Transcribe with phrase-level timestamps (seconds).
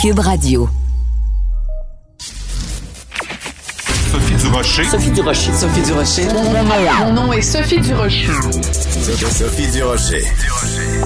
[0.00, 0.68] Cube Radio.
[4.10, 4.84] Sophie Durocher.
[4.84, 5.52] Sophie Durocher.
[5.52, 6.26] Sophie Durocher.
[7.00, 8.28] Mon nom est Sophie Durocher.
[9.30, 10.24] Sophie Durocher.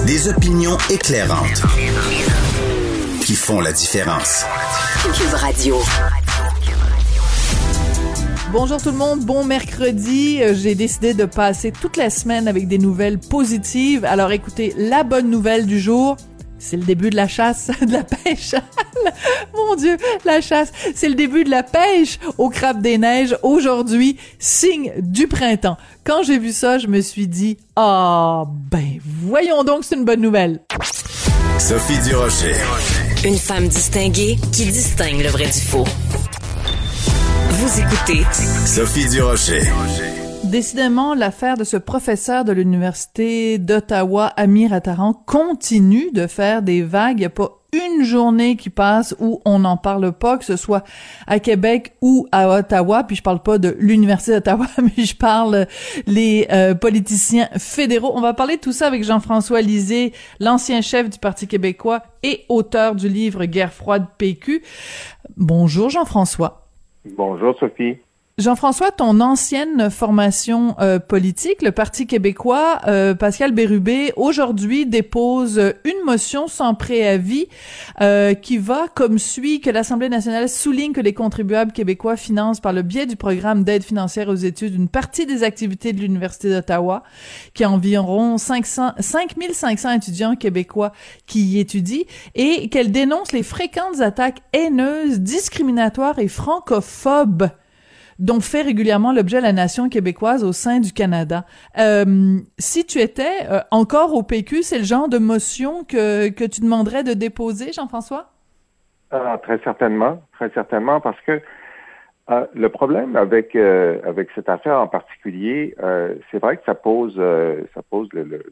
[0.05, 1.61] Des opinions éclairantes
[3.21, 4.45] qui font la différence.
[5.13, 5.77] Cube Radio.
[8.51, 10.41] Bonjour tout le monde, bon mercredi.
[10.41, 14.05] Euh, J'ai décidé de passer toute la semaine avec des nouvelles positives.
[14.05, 16.15] Alors écoutez, la bonne nouvelle du jour,
[16.65, 18.55] c'est le début de la chasse, de la pêche.
[19.53, 23.37] Mon Dieu, la chasse, c'est le début de la pêche au crabe des neiges.
[23.43, 25.77] Aujourd'hui, signe du printemps.
[26.03, 30.21] Quand j'ai vu ça, je me suis dit, ah ben, voyons donc, c'est une bonne
[30.21, 30.61] nouvelle.
[31.59, 32.55] Sophie Durocher.
[33.23, 35.85] Une femme distinguée qui distingue le vrai du faux.
[37.51, 38.23] Vous écoutez
[38.65, 39.61] Sophie Durocher.
[40.55, 47.17] Décidément, l'affaire de ce professeur de l'Université d'Ottawa, Amir Attaran, continue de faire des vagues.
[47.17, 50.55] Il n'y a pas une journée qui passe où on n'en parle pas, que ce
[50.55, 50.85] soit
[51.27, 53.03] à Québec ou à Ottawa.
[53.03, 55.67] Puis je parle pas de l'Université d'Ottawa, mais je parle
[56.07, 58.13] les euh, politiciens fédéraux.
[58.15, 62.45] On va parler de tout ça avec Jean-François Lisée, l'ancien chef du Parti québécois et
[62.47, 64.63] auteur du livre Guerre froide PQ.
[65.35, 66.65] Bonjour Jean-François.
[67.17, 67.97] Bonjour Sophie.
[68.37, 76.03] Jean-François, ton ancienne formation euh, politique, le Parti québécois, euh, Pascal Bérubé, aujourd'hui dépose une
[76.03, 77.47] motion sans préavis
[78.01, 82.73] euh, qui va comme suit que l'Assemblée nationale souligne que les contribuables québécois financent par
[82.73, 87.03] le biais du programme d'aide financière aux études une partie des activités de l'Université d'Ottawa,
[87.53, 90.91] qui a environ 500, 5500 étudiants québécois
[91.25, 92.03] qui y étudient,
[92.35, 97.47] et qu'elle dénonce les fréquentes attaques haineuses, discriminatoires et francophobes
[98.19, 101.45] dont fait régulièrement l'objet la nation québécoise au sein du Canada.
[101.77, 106.45] Euh, si tu étais euh, encore au PQ, c'est le genre de motion que, que
[106.45, 108.27] tu demanderais de déposer, Jean-François?
[109.11, 111.41] Ah, très certainement, très certainement, parce que
[112.31, 115.75] euh, le problème avec avec cette affaire en particulier,
[116.31, 117.15] c'est vrai que ça pose
[117.75, 118.43] ça pose le,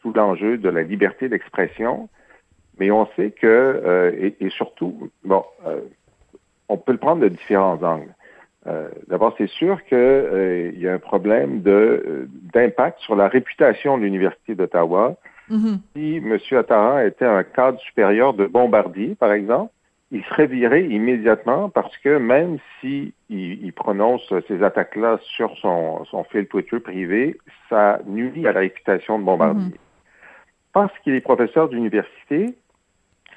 [0.00, 2.08] tout l'enjeu de la liberté d'expression,
[2.78, 5.44] mais on sait que et, et, surtout, bon,
[6.68, 8.12] on peut le prendre de différents angles.
[8.66, 13.96] Euh, D'abord, c'est sûr qu'il euh, y a un problème de d'impact sur la réputation
[13.96, 15.16] de l'Université d'Ottawa.
[15.50, 15.78] Mm-hmm.
[15.96, 16.38] Si M.
[16.58, 19.72] Attaran était un cadre supérieur de bombardier, par exemple,
[20.12, 26.04] il serait viré immédiatement parce que même si il, il prononce ces attaques-là sur son,
[26.04, 27.38] son fil Twitter privé,
[27.68, 29.70] ça nuit à la réputation de bombardier.
[29.70, 30.72] Mm-hmm.
[30.72, 32.54] Parce qu'il est professeur d'université,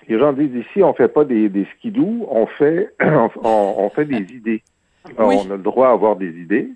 [0.07, 1.67] les gens disent ici, on fait pas des, des
[2.28, 3.29] on fait, on,
[3.78, 4.61] on fait des idées.
[5.18, 5.38] Alors, Oui.
[5.46, 6.69] On a le droit à avoir des idées,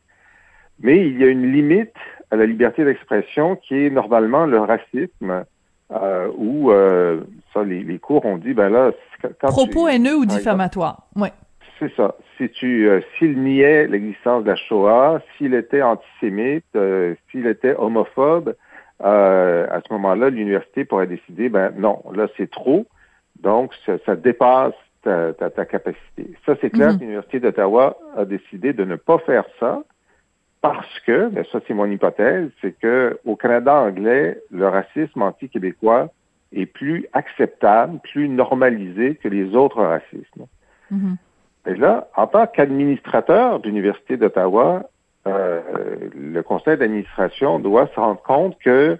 [0.82, 1.94] mais il y a une limite
[2.32, 5.46] à la liberté d'expression qui est normalement le racisme,
[5.92, 7.22] euh, où euh,
[7.54, 8.92] ça, les, les cours ont dit, ben là,
[9.40, 11.04] quand Propos tu- haineux ou diffamatoires.
[11.16, 11.30] Oui.
[11.80, 12.16] c'est ça.
[12.38, 17.76] Si tu, euh, s'il niait l'existence de la Shoah, s'il était antisémite, euh, s'il était
[17.78, 18.56] homophobe,
[19.04, 22.86] euh, à ce moment-là, l'université pourrait décider, ben non, là c'est trop,
[23.42, 24.74] donc ça, ça dépasse
[25.08, 26.32] ta, ta, ta capacité.
[26.46, 27.00] Ça, c'est clair Mhm.
[27.00, 29.84] l'université d'Ottawa a décidé de ne pas faire ça
[30.62, 36.10] parce que, ben ça c'est mon hypothèse, c'est que au Canada anglais, le racisme anti-québécois
[36.54, 40.46] est plus acceptable, plus normalisé que les autres racismes.
[40.92, 41.16] Mhm.
[41.68, 44.84] Et là, en tant qu'administrateur de l'Université d'Ottawa,
[45.28, 45.62] euh,
[46.16, 48.98] le conseil d'administration doit se rendre compte que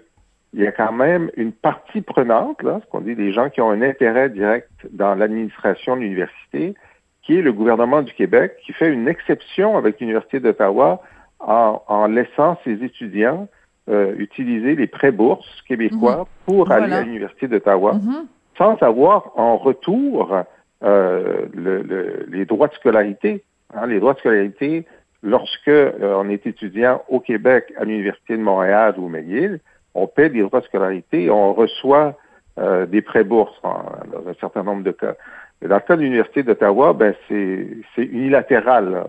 [0.58, 3.60] il y a quand même une partie prenante, là, ce qu'on dit des gens qui
[3.60, 6.74] ont un intérêt direct dans l'administration de l'université,
[7.22, 11.00] qui est le gouvernement du Québec, qui fait une exception avec l'Université d'Ottawa
[11.38, 13.48] en, en laissant ses étudiants
[13.88, 16.84] euh, utiliser les prêts bourses québécois pour Voilà.
[16.84, 18.26] aller à l'Université d'Ottawa Mhm.
[18.58, 20.36] sans avoir en retour
[20.84, 23.42] euh, le- le- les droits de scolarité.
[23.74, 24.86] Hein, les droits de scolarité,
[25.22, 29.60] lorsque euh, on est étudiant au Québec, à l'Université de Montréal ou McGill,
[30.02, 32.16] on paie des droits de scolarité on reçoit
[32.58, 33.82] euh, des prêts bourses en-
[34.12, 35.14] dans un certain nombre de cas.
[35.60, 37.66] Mais dans le cas de l'Université d'Ottawa, ben c'est
[37.96, 39.04] unilatéral.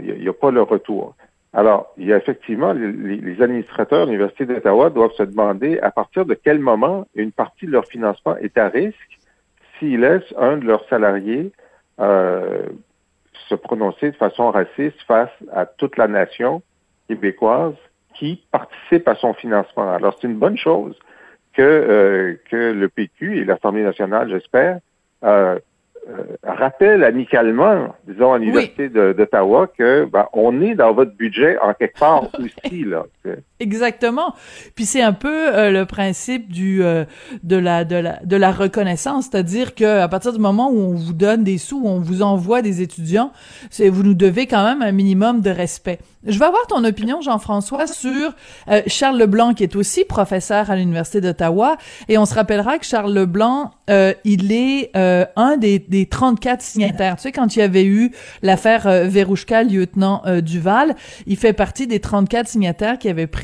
[0.00, 1.14] Il n'y a, pas le retour.
[1.52, 6.26] Alors, il y a effectivement, les administrateurs de l'Université d'Ottawa doivent se demander à partir
[6.26, 9.18] de quel moment une partie de leur financement est à risque
[9.78, 11.52] s'ils laissent un de leurs salariés
[12.00, 12.66] euh,
[13.48, 16.62] se prononcer de façon raciste face à toute la nation
[17.08, 17.74] québécoise
[18.14, 19.92] qui participe à son financement.
[19.92, 20.96] Alors, c'est une bonne chose
[21.52, 24.78] que, euh, que le PQ et l'Assemblée nationale, j'espère,
[25.24, 25.58] euh,
[26.42, 31.98] rappelle amicalement, disons, à l'Université d'Ottawa, que ben, on est dans votre budget en quelque
[31.98, 32.84] part aussi.
[32.84, 33.04] Là.
[33.60, 34.34] Exactement.
[34.74, 37.04] Puis c'est un peu euh, le principe du euh,
[37.44, 40.94] de la de la de la reconnaissance, c'est-à-dire que à partir du moment où on
[40.94, 43.30] vous donne des sous, où on vous envoie des étudiants,
[43.70, 46.00] c'est vous nous devez quand même un minimum de respect.
[46.26, 48.32] Je vais avoir ton opinion, Jean-François, sur
[48.70, 51.76] euh, Charles Leblanc, qui est aussi professeur à l'Université d'Ottawa.
[52.08, 56.62] Et on se rappellera que Charles Leblanc, euh, il est euh, un des, des 34
[56.62, 57.16] signataires.
[57.16, 58.10] Tu sais, quand il y avait eu
[58.42, 60.96] l'affaire Verouchka, lieutenant Duval,
[61.26, 63.43] il fait partie des 34 signataires qui avaient pris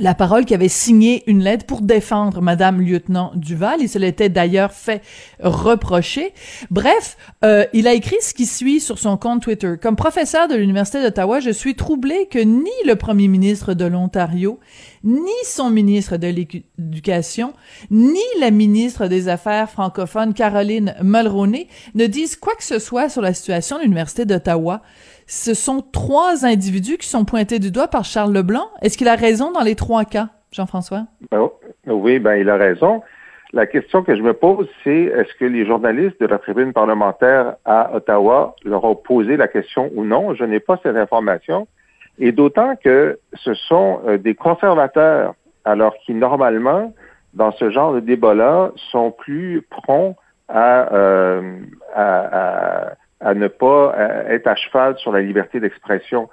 [0.00, 3.76] la parole qui avait signé une lettre pour défendre Madame lieutenant Duval.
[3.80, 5.02] Il se l'était d'ailleurs fait
[5.40, 6.32] reprocher.
[6.70, 9.74] Bref, euh, il a écrit ce qui suit sur son compte Twitter.
[9.80, 14.58] Comme professeur de l'Université d'Ottawa, je suis troublé que ni le premier ministre de l'Ontario,
[15.04, 17.52] ni son ministre de l'Éducation,
[17.92, 23.22] ni la ministre des Affaires francophones, Caroline Mulroney, ne disent quoi que ce soit sur
[23.22, 24.82] la situation de l'Université d'Ottawa
[25.26, 28.68] ce sont trois individus qui sont pointés du doigt par Charles Leblanc.
[28.82, 31.04] Est-ce qu'il a raison dans les trois cas, Jean-François?
[31.30, 31.48] Ben,
[31.86, 33.02] oui, ben il a raison.
[33.52, 37.54] La question que je me pose, c'est est-ce que les journalistes de la tribune parlementaire
[37.64, 40.34] à Ottawa leur ont posé la question ou non?
[40.34, 41.68] Je n'ai pas cette information.
[42.18, 45.34] Et d'autant que ce sont euh, des conservateurs,
[45.64, 46.92] alors qui normalement,
[47.32, 50.16] dans ce genre de débat-là, sont plus prompts
[50.48, 51.58] à, euh,
[51.94, 52.92] à à
[53.32, 56.28] ne pas euh, être à cheval sur la liberté d'expression.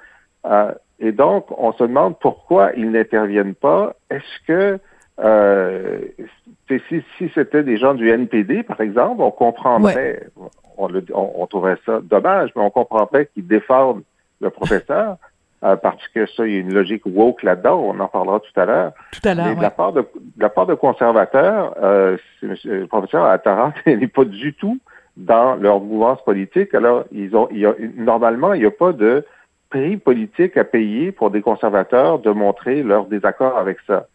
[0.45, 3.95] Euh, et donc, on se demande pourquoi ils n'interviennent pas.
[4.09, 4.79] Est-ce que
[5.23, 5.99] euh,
[6.67, 10.27] si, si c'était des gens du NPD, par exemple, on comprendrait,
[10.77, 14.03] on, on, trouverait ça dommage, mais on comprendrait qu'ils défendent
[14.41, 15.17] le professeur.
[15.63, 18.59] Euh, parce que ça, il y a une logique woke là-dedans, on en parlera tout
[18.59, 18.93] à l'heure.
[19.11, 19.55] Tout à l'heure.
[19.55, 24.25] De, la part de, de la part de conservateurs, euh, le professeur Attaran n'est pas
[24.25, 24.79] du tout
[25.17, 26.73] dans leur mouvance politique.
[26.73, 27.49] Alors, ils ont,
[27.97, 29.25] normalement, il n'y a pas de
[29.69, 34.07] prix politique à payer pour des conservateurs de montrer leur désaccord avec ça.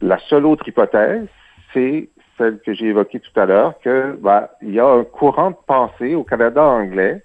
[0.00, 1.26] La seule autre hypothèse,
[1.72, 5.50] c'est celle que j'ai évoquée tout à l'heure, que bah, il y a un courant
[5.50, 7.22] de pensée au Canada anglais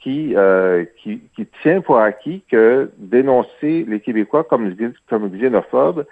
[0.00, 4.74] qui, euh, qui, qui, tient pour acquis que dénoncer les Québécois comme,
[5.08, 6.06] comme xénophobes,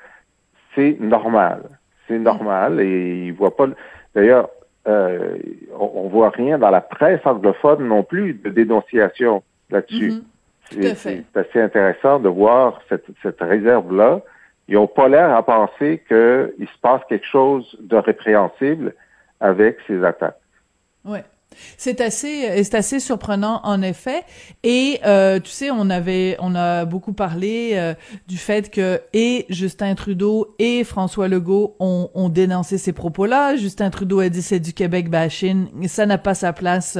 [0.74, 1.62] c'est normal.
[2.06, 3.68] C'est normal et ils voient pas.
[4.14, 4.48] D'ailleurs,
[4.88, 5.36] euh,
[5.78, 10.12] on, ne voit rien dans la presse anglophone non plus de dénonciation là-dessus.
[10.12, 10.22] Mhm.
[10.70, 14.20] C'est assez intéressant de voir cette, cette réserve-là.
[14.68, 18.94] Ils n'ont pas l'air à penser qu'il se passe quelque chose de répréhensible
[19.40, 20.40] avec ces attaques.
[21.04, 21.18] Oui.
[21.76, 24.22] C'est assez, euh, c'est assez surprenant en effet.
[24.62, 27.94] Et euh, tu sais, on avait, on a beaucoup parlé euh,
[28.26, 33.56] du fait que et Justin Trudeau et François Legault ont, dénoncé ces propos-là.
[33.56, 36.98] Justin Trudeau a dit c'est du Québec bashing, ça n'a pas sa place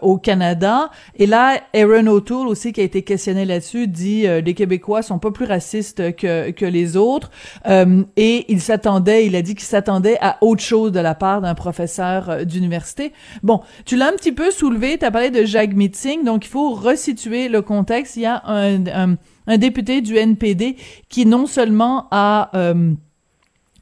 [0.00, 0.90] au Canada.
[1.16, 5.30] Et là, Aaron O'Toole aussi qui a été questionné là-dessus dit les Québécois sont pas
[5.30, 7.30] plus racistes que que les autres.
[7.66, 11.54] et il s'attendait, il a dit qu'il s'attendait à autre chose de la part d'un
[11.54, 13.12] professeur d'université.
[13.42, 16.48] Bon, tu l'as un petit peu soulevé, tu as parlé de Jacques Meeting, donc il
[16.48, 18.16] faut resituer le contexte.
[18.16, 19.16] Il y a un,
[19.46, 20.76] un, député du NPD
[21.08, 22.50] qui non seulement a...
[22.54, 22.94] Euh,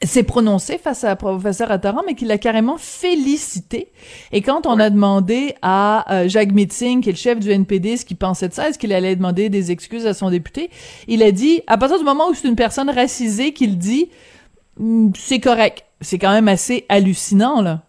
[0.03, 3.93] s'est prononcé face à professeur Attaran, mais qui l'a carrément félicité.
[4.33, 7.97] Et quand on a demandé à euh, Jacques Meeting, qui est le chef du NPD,
[7.97, 10.71] ce qu'il pensait de ça, est-ce qu'il allait demander des excuses à son député,
[11.07, 14.09] il a dit, à partir du moment où c'est une personne racisée qu'il dit,
[14.79, 15.85] hmm, c'est correct.
[16.01, 17.83] C'est quand même assez hallucinant, là.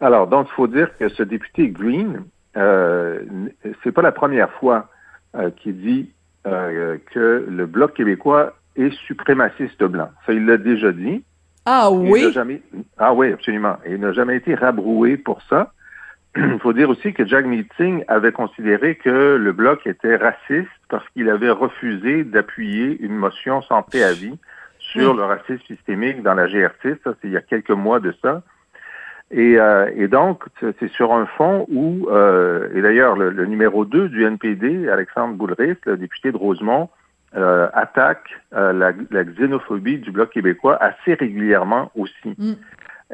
[0.00, 2.24] Alors, donc, il faut dire que ce député Green,
[2.56, 3.22] euh,
[3.84, 4.88] c'est pas la première fois
[5.36, 6.10] euh, qu'il dit
[6.46, 10.10] euh, que le Bloc québécois est suprémaciste blanc.
[10.26, 11.22] Ça, il l'a déjà dit.
[11.66, 12.32] Ah oui?
[12.32, 12.62] Jamais,
[12.98, 13.76] ah oui, absolument.
[13.86, 15.72] Il n'a jamais été rabroué pour ça.
[16.36, 21.06] Il faut dire aussi que Jack Meeting avait considéré que le Bloc était raciste parce
[21.10, 24.38] qu'il avait refusé d'appuyer une motion sans préavis
[24.78, 26.96] sur le racisme systémique dans la GRC.
[27.04, 28.42] Ça, c'est il y a quelques mois de ça.
[29.30, 34.08] Et, euh, et donc, c'est sur un fond où, euh, et d'ailleurs, le, numéro 2
[34.08, 36.88] du NPD, Alexandre Boulris, le député de Rosemont,
[37.36, 42.34] euh, attaque euh, la, la, xénophobie du Bloc québécois assez régulièrement aussi.
[42.36, 42.54] Mm.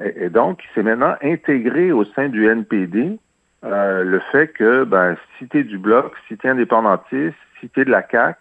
[0.03, 3.19] Et, donc, c'est maintenant intégré au sein du NPD
[3.65, 7.69] euh, le fait que, ben, si tu es du Bloc, si tu es indépendantiste, si
[7.69, 8.39] tu es de la CAQ,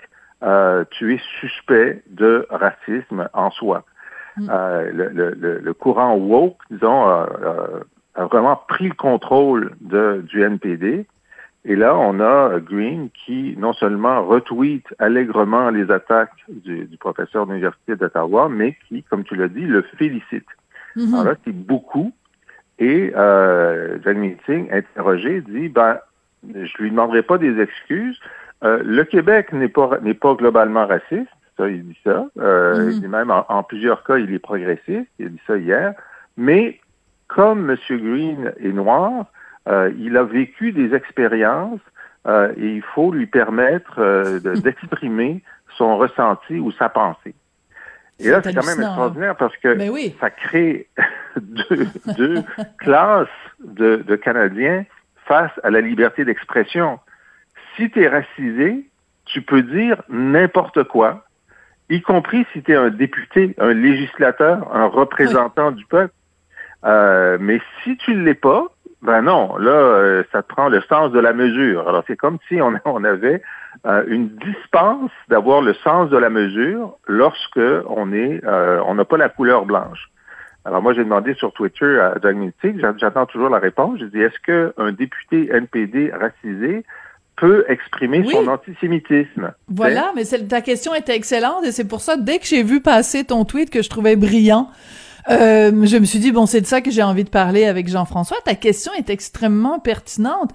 [0.92, 3.84] tu es suspect de racisme en soi.
[4.38, 4.50] Mm.
[4.50, 7.28] Euh, le, le, le, courant woke, disons, a,
[8.16, 11.06] a, vraiment pris le contrôle de, du NPD.
[11.68, 17.48] Et là, on a Green qui non seulement retweet allègrement les attaques du, du professeur
[17.48, 20.46] de l'Université d'Ottawa, mais qui, comme tu l'as dit, le félicite.
[20.96, 21.14] Mm-hmm.
[21.14, 22.14] Alors là, c'est beaucoup.
[22.78, 26.00] Et euh, Jack Meeting, interrogé, dit, ben,
[26.54, 28.20] je lui demanderai pas des excuses.
[28.64, 31.30] Euh, le Québec n'est pas n'est pas globalement raciste.
[31.58, 32.28] Ça, il dit ça.
[32.40, 32.92] Euh, Mhm.
[32.92, 35.08] Il dit même en, en plusieurs cas, il est progressiste.
[35.20, 35.94] Il a dit ça hier.
[36.38, 36.80] Mais
[37.28, 37.78] comme M.
[37.90, 39.26] Green est noir,
[39.68, 41.80] euh, il a vécu des expériences
[42.28, 45.42] euh, et il faut lui permettre euh, de- d'exprimer
[45.78, 47.34] son ressenti ou sa pensée.
[48.20, 50.16] Et là, C'est quand même hallucinant, extraordinaire parce que Ben oui.
[50.22, 50.88] ça crée
[51.42, 52.44] deux, deux
[52.80, 53.28] classes
[53.64, 54.86] de, de Canadiens
[55.26, 57.00] face à la liberté d'expression.
[57.76, 58.86] Si tu es racisé,
[59.26, 61.25] tu peux dire n'importe quoi,
[61.90, 66.14] y compris si tu es un député, un législateur, un représentant du peuple.
[66.86, 68.66] Euh, mais si tu ne l'es pas,
[69.02, 71.88] ben non, là, euh, ça te prend le sens de la mesure.
[71.88, 73.42] Alors, c'est comme si on, on avait
[73.86, 79.06] euh, une dispense d'avoir le sens de la mesure lorsque on est, euh, on n'a
[79.06, 80.10] pas la couleur blanche.
[80.64, 84.00] Alors moi, j'ai demandé sur Twitter à Doug Mintig, j'a- j'attends toujours la réponse.
[84.00, 86.84] J'ai dit, est-ce qu'un député NPD racisé
[87.38, 88.34] peut exprimer Oui.
[88.34, 89.54] son antisémitisme?
[89.68, 92.82] Voilà, mais c'est- ta question était excellente et c'est pour ça, dès que j'ai vu
[92.82, 94.70] passer ton tweet que je trouvais brillant,
[95.30, 97.88] euh, je me suis dit, bon, c'est de ça que j'ai envie de parler avec
[97.90, 98.38] Jean-François.
[98.46, 100.52] Ta question est extrêmement pertinente.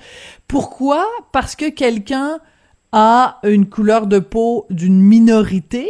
[0.49, 1.07] Pourquoi?
[1.33, 2.39] Parce que quelqu'un
[2.93, 5.89] a une couleur de peau d'une minorité,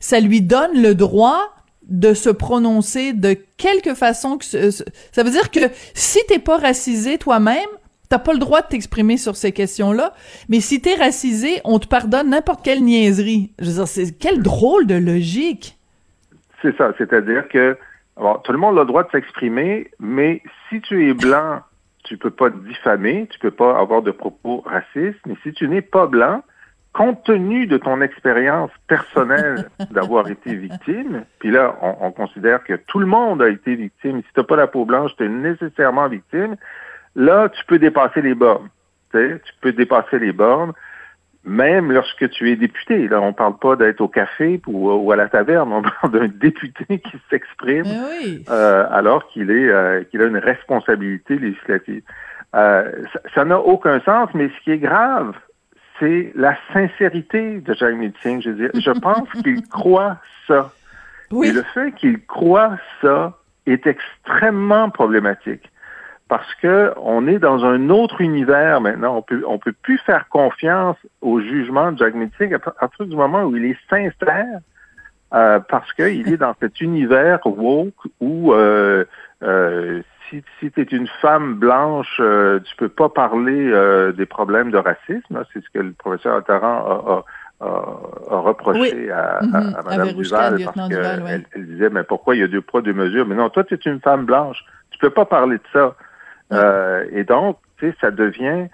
[0.00, 1.40] ça lui donne le droit
[1.88, 5.60] de se prononcer de quelque façon que ce- ce- ça veut dire que
[5.94, 7.68] si t'es pas racisé toi-même,
[8.12, 10.12] t'as pas le droit de t'exprimer sur ces questions-là,
[10.50, 13.54] mais si t'es racisé, on te pardonne n'importe quelle niaiserie.
[13.58, 15.78] Je veux dire, c'est quelle drôle de logique.
[16.60, 17.74] C'est ça, c'est-à-dire que
[18.44, 21.60] tout le monde a le droit de s'exprimer, mais si tu es blanc,
[22.04, 25.66] tu peux pas te diffamer, tu peux pas avoir de propos racistes, mais si tu
[25.66, 26.42] n'es pas blanc,
[26.92, 32.74] compte tenu de ton expérience personnelle d'avoir été victime, puis là, on, on considère que
[32.74, 34.20] tout le monde a été victime.
[34.20, 36.56] Si t'as pas la peau blanche, tu es nécessairement victime.
[37.14, 38.68] Là, tu peux dépasser les bornes.
[39.12, 40.72] Tu peux dépasser les bornes
[41.44, 43.08] même lorsque tu es député.
[43.08, 46.28] Là, on parle pas d'être au café ou, ou à la taverne, on parle d'un
[46.28, 48.44] député qui s'exprime oui.
[48.48, 52.02] euh, alors qu'il est euh, qu'il a une responsabilité législative.
[52.54, 52.92] Euh,
[53.34, 55.34] ça- n'a aucun sens, mais ce qui est grave,
[55.98, 58.42] c'est la sincérité de Jacques Meeting.
[58.42, 60.70] Je veux dire, je pense qu'il croit ça.
[61.30, 61.48] Oui.
[61.48, 65.71] Et le fait qu'il croit ça est extrêmement problématique
[66.32, 69.16] parce que on est dans un autre univers maintenant.
[69.18, 72.88] On peut on peut plus faire confiance au jugement de Jack Meeting à par- à
[72.88, 74.60] partir du moment où il est sincère
[75.34, 79.04] euh, parce qu'il est dans cet univers woke où euh,
[79.42, 84.24] euh, si, si tu es une femme blanche, euh, tu peux pas parler euh, des
[84.24, 85.44] problèmes de racisme.
[85.52, 87.24] C'est ce que le professeur Attaran
[87.60, 89.10] a, a, a, a reproché Oui.
[89.10, 91.26] à, à, à À Mme Duval lieutenant parce ouais.
[91.26, 93.26] qu'elle elle disait mais pourquoi il y a deux poids deux mesures?
[93.26, 95.94] Mais non, toi tu es une femme blanche, tu peux pas parler de ça.
[96.52, 98.66] Euh, et donc, tu sais, ça devient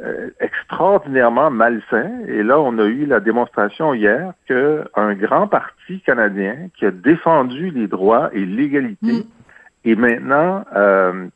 [0.00, 2.10] euh, extraordinairement malsain.
[2.28, 6.90] Et là, on a eu la démonstration hier que un grand parti canadien qui a
[6.90, 9.22] défendu les droits et l'égalité Mm.
[9.84, 11.26] est maintenant euh,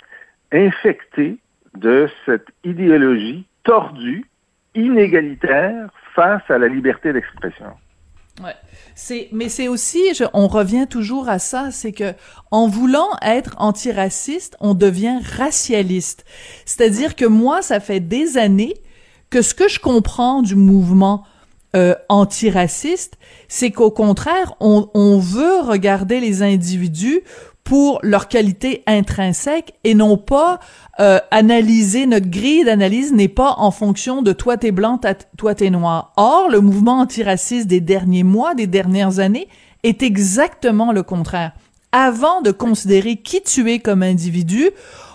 [0.53, 1.39] infecté
[1.75, 4.25] de cette idéologie tordue,
[4.75, 7.73] inégalitaire face à la liberté d'expression.
[8.41, 8.55] Ouais.
[8.95, 12.15] C'est, mais c'est aussi, je- on revient toujours à ça, c'est que
[12.51, 16.25] en voulant être antiraciste, on devient racialiste.
[16.65, 18.75] C'est-à-dire que moi, ça fait des années
[19.31, 21.25] que ce que je comprends du mouvement
[21.75, 23.15] euh, antiraciste,
[23.49, 27.23] c'est qu'au contraire, on, on veut regarder les individus
[27.65, 30.59] pour leur qualité intrinsèque et non pas
[31.01, 35.01] euh, analyser notre grille d'analyse n'est pas en fonction de toi t'es blanc,
[35.37, 36.13] toi t'es noir.
[36.17, 39.49] Or, le mouvement antiraciste des derniers mois, des dernières années,
[39.83, 41.53] est exactement le contraire.
[41.93, 44.71] Avant de considérer qui tu es comme individu,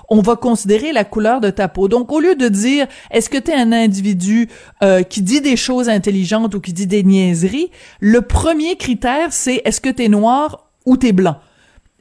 [0.10, 1.88] on va considérer la couleur de ta peau.
[1.88, 4.50] Donc, au lieu de dire est-ce que tu es un individu
[4.84, 9.62] euh, qui dit des choses intelligentes ou qui dit des niaiseries, le premier critère, c'est
[9.66, 11.36] est-ce que tu es noir ou tu es blanc?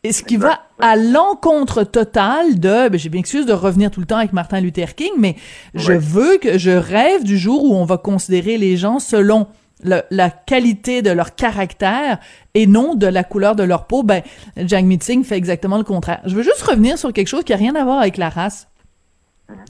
[0.07, 3.99] Et ce qui va à l'encontre total de, ben, j'ai bien excuse de revenir tout
[4.01, 5.35] le temps avec Martin Luther King, mais
[5.75, 9.49] je veux que, je rêve du jour où on va considérer les gens selon
[9.83, 12.19] le- la qualité de leur caractère
[12.55, 14.03] et non de la couleur de leur peau.
[14.05, 14.23] Ben,
[14.57, 16.21] Jack Meeting fait exactement le contraire.
[16.25, 18.69] Je veux juste revenir sur quelque chose qui a rien à voir avec la race.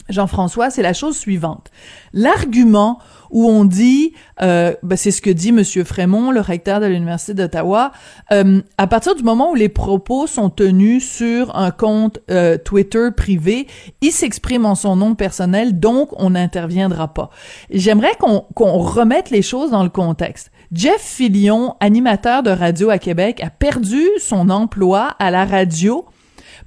[0.08, 1.70] Jean-François, c'est la chose suivante.
[2.12, 2.98] L'argument
[3.30, 7.34] où on dit, euh, ben, c'est ce que dit Monsieur Frémont, le recteur de l'Université
[7.34, 7.92] d'Ottawa,
[8.32, 13.08] euh, à partir du moment où les propos sont tenus sur un compte euh, Twitter
[13.16, 13.66] privé,
[14.00, 17.30] il s'exprime en son nom personnel, donc on n'interviendra pas.
[17.70, 20.50] J'aimerais qu'on remette les choses dans le contexte.
[20.72, 26.04] Jeff Fillion, animateur de radio à Québec, a perdu son emploi à la radio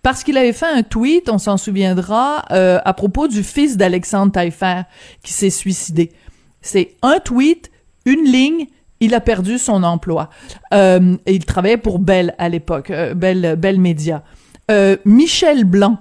[0.01, 4.31] parce qu'il avait fait un tweet, on s'en souviendra, euh, à propos du fils d'Alexandre
[4.31, 4.83] Taillefer
[5.23, 6.11] qui s'est suicidé.
[6.61, 7.71] C'est un tweet,
[8.05, 8.67] une ligne,
[8.99, 10.29] il a perdu son emploi.
[10.73, 14.23] Euh, et il travaillait pour Bell à l'époque, euh, Bell, Bell Media.
[14.71, 15.97] Euh, Michel Blanc,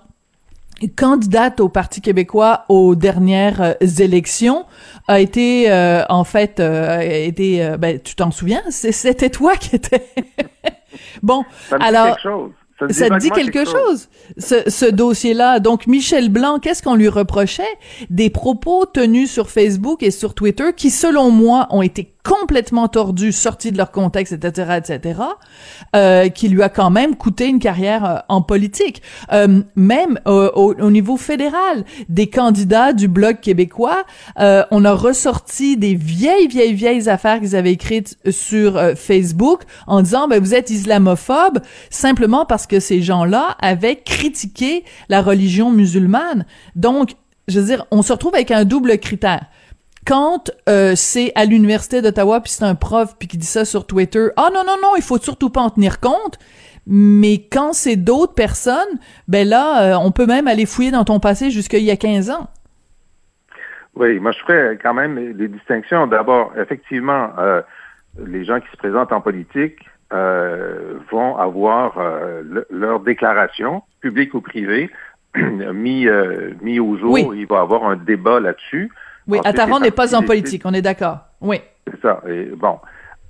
[0.97, 4.67] candidate au Parti québécois aux dernières élections,
[5.09, 5.67] a été
[6.09, 10.07] en fait a été ben tu t'en souviens, c'était toi qui étais
[11.23, 11.45] Bon,
[11.81, 12.17] alors
[12.91, 15.61] ça, dit quelque chose, ce, ce dossier-là.
[15.61, 17.63] Donc, Michel Blanc, qu'est-ce qu'on lui reprochait?
[18.11, 23.33] Des propos tenus sur Facebook et sur Twitter qui, selon moi, ont été complètement tordus,
[23.33, 25.21] sortis de leur contexte, etc., etc.,
[25.97, 29.01] euh, qui lui a quand même coûté une carrière euh, en politique.
[29.33, 34.05] Euh, même au, au, niveau fédéral, des candidats du Bloc québécois,
[34.39, 39.63] euh, on a ressorti des vieilles, vieilles, vieilles affaires qu'ils avaient écrites sur euh, Facebook
[39.87, 45.71] en disant, ben, vous êtes islamophobe simplement parce que ces gens-là avaient critiqué la religion
[45.71, 46.45] musulmane.
[46.77, 47.13] Donc,
[47.49, 49.47] je veux dire, on se retrouve avec un double critère
[50.09, 53.87] quand euh, c'est à l'université d'Ottawa puis c'est un prof puis qui dit ça sur
[53.87, 56.39] Twitter, ah non non non, il faut surtout pas en tenir compte.
[56.87, 58.99] Mais quand c'est d'autres personnes,
[59.29, 62.31] ben là, euh, on peut même aller fouiller dans ton passé jusqu'il y a 15
[62.31, 62.49] ans.
[63.95, 66.07] Oui, moi je ferais quand même des distinctions.
[66.07, 67.61] D'abord, effectivement, euh,
[68.25, 69.79] les gens qui se présentent en politique
[70.11, 72.01] vont avoir
[72.71, 74.89] leur déclaration, publique ou privée,
[75.37, 76.07] mis,
[76.63, 77.19] mis au jour.
[77.35, 78.91] Il va y avoir un débat là-dessus.
[79.29, 81.19] Oui, Attaran n'est pas en politique, on est d'accord.
[81.41, 81.61] Oui.
[81.87, 82.23] C'est ça.
[82.29, 82.79] Et bon.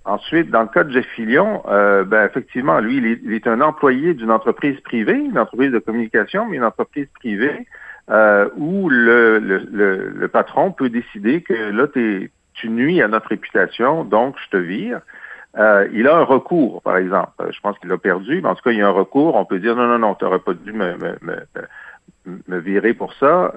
[0.04, 4.14] Ensuite, dans le cas de Jeff Fillion, euh, ben, effectivement, lui, il est, un employé
[4.14, 7.66] d'une entreprise privée, une entreprise de communication, mais une entreprise privée
[8.08, 14.04] euh, où le, le, le, patron peut décider que là, tu nuis à notre réputation,
[14.04, 15.00] donc je te vire.
[15.58, 17.32] Euh, il a un recours, par exemple.
[17.50, 19.34] Je pense qu'il a perdu, mais en tout cas, il y a un recours.
[19.34, 22.94] On peut dire non, non, non, tu n'aurais pas dû me, me, me, me, virer
[22.94, 23.52] pour ça.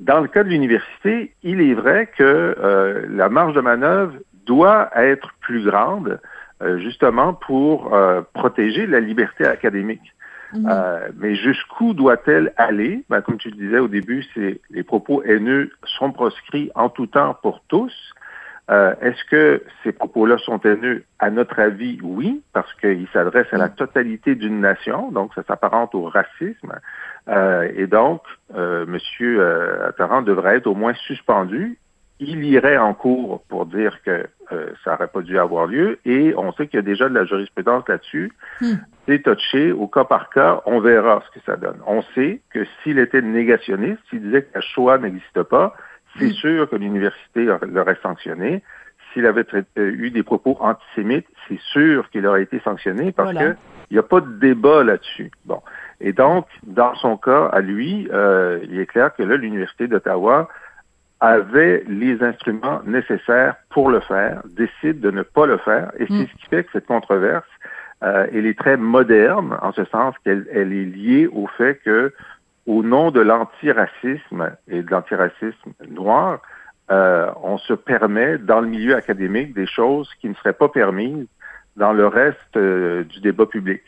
[0.00, 4.14] Dans le cas de l'université, il est vrai que euh, la marge de manœuvre
[4.46, 6.18] doit être plus grande,
[6.62, 10.14] euh, justement pour euh, protéger la liberté académique.
[10.52, 10.68] Mhm.
[11.20, 13.04] mais jusqu'où doit-elle aller?
[13.08, 17.06] Ben, Comme tu le disais au début, c'est les propos haineux sont proscrits en tout
[17.06, 17.94] temps pour tous.
[18.70, 23.68] Est-ce que ces propos-là sont haineux À notre avis, oui, parce qu'ils s'adressent à la
[23.68, 26.72] totalité d'une nation, donc ça s'apparente au racisme.
[27.28, 28.22] Euh, et donc,
[28.54, 28.98] euh, M.
[29.20, 31.78] Euh, Attarant devrait être au moins suspendu.
[32.18, 35.98] Il irait en cours pour dire que euh, ça n'aurait pas dû avoir lieu.
[36.04, 38.32] Et on sait qu'il y a déjà de la jurisprudence là-dessus.
[38.60, 38.74] Hmm.
[39.06, 40.60] C'est touché au cas par cas.
[40.66, 41.78] On verra ce que ça donne.
[41.86, 45.74] On sait que s'il était négationniste, s'il disait que la Shoah n'existe pas,
[46.18, 46.32] c'est hmm.
[46.32, 48.62] sûr que l'université l'aurait sanctionné.
[49.12, 49.44] S'il avait
[49.76, 53.56] eu des propos antisémites, c'est sûr qu'il aurait été sanctionné parce qu'il
[53.90, 55.32] n'y a pas de débat là-dessus.
[55.46, 55.60] Bon.
[56.00, 60.48] Et donc, dans son cas, à lui, euh, il est clair que là, l'Université d'Ottawa
[61.20, 66.14] avait les instruments nécessaires pour le faire, décide de ne pas le faire, et c'est
[66.14, 66.26] mm.
[66.26, 67.46] ce qui fait que cette controverse,
[68.02, 72.14] euh, elle est très moderne, en ce sens qu'elle elle est liée au fait que,
[72.70, 76.40] au nom de l'antiracisme et de l'antiracisme noir,
[76.92, 81.26] euh, on se permet dans le milieu académique des choses qui ne seraient pas permises
[81.76, 83.82] dans le reste euh, du débat public.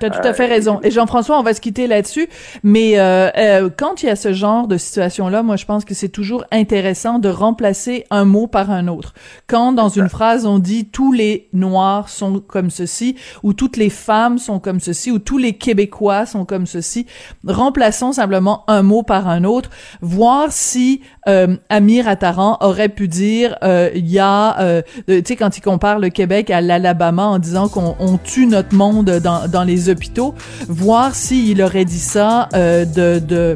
[0.00, 0.80] Tu as tout à fait raison.
[0.82, 2.28] Et Jean-François, on va se quitter là-dessus.
[2.62, 5.94] Mais euh, euh, quand il y a ce genre de situation-là, moi, je pense que
[5.94, 9.14] c'est toujours intéressant de remplacer un mot par un autre.
[9.46, 13.90] Quand dans une phrase, on dit tous les Noirs sont comme ceci, ou toutes les
[13.90, 17.06] femmes sont comme ceci, ou tous les Québécois sont comme ceci,
[17.46, 23.56] remplaçons simplement un mot par un autre, voir si euh, Amir Attaran aurait pu dire,
[23.62, 27.38] euh, il y a, euh, tu sais, quand il compare le Québec à l'Alabama en
[27.38, 30.34] disant qu'on on tue notre monde dans, dans les hôpitaux,
[30.68, 33.54] voir s'il aurait dit ça euh, de, de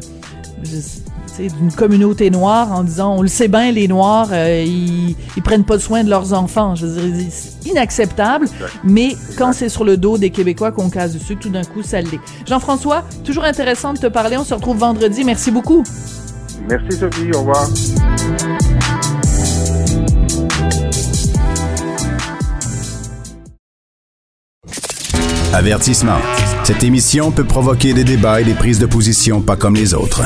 [1.39, 5.65] d'une communauté noire en disant on le sait bien les noirs euh, ils, ils prennent
[5.65, 6.73] pas soin de leurs enfants.
[6.73, 8.47] Je veux dire c'est inacceptable
[8.83, 12.01] mais quand c'est sur le dos des québécois qu'on casse dessus tout d'un coup ça
[12.01, 12.19] l'est.
[12.47, 14.37] Jean-François toujours intéressant de te parler.
[14.37, 15.23] On se retrouve vendredi.
[15.23, 15.83] Merci beaucoup.
[16.67, 17.31] Merci Sophie.
[17.35, 17.67] Au revoir
[25.53, 26.19] Avertissement.
[26.63, 30.21] Cette émission peut provoquer des débats et des prises de position pas comme les autres.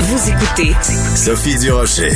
[0.00, 0.72] Vous écoutez
[1.16, 2.12] Sophie Durocher.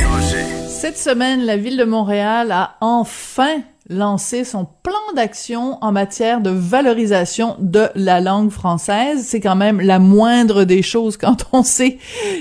[0.68, 6.48] Cette semaine, la ville de Montréal a enfin lancé son plan d'action en matière de
[6.48, 9.22] valorisation de la langue française.
[9.26, 11.98] C'est quand même la moindre des choses quand on sait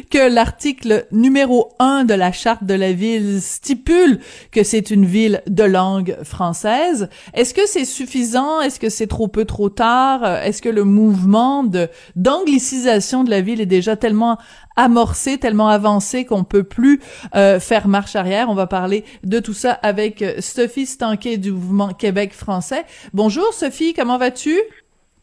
[0.10, 4.20] que l'article numéro un de la charte de la ville stipule
[4.52, 7.10] que c'est une ville de langue française.
[7.34, 8.62] Est-ce que c'est suffisant?
[8.62, 10.26] Est-ce que c'est trop peu, trop tard?
[10.26, 14.38] Est-ce que le mouvement de d'anglicisation de la ville est déjà tellement
[14.78, 17.02] amorcé, tellement avancé qu'on peut plus
[17.36, 18.50] euh, faire marche arrière?
[18.50, 22.86] On va parler de tout ça avec euh, Sophie Stanquet du mouvement Québec français.
[23.14, 24.56] Bonjour Sophie, comment vas-tu?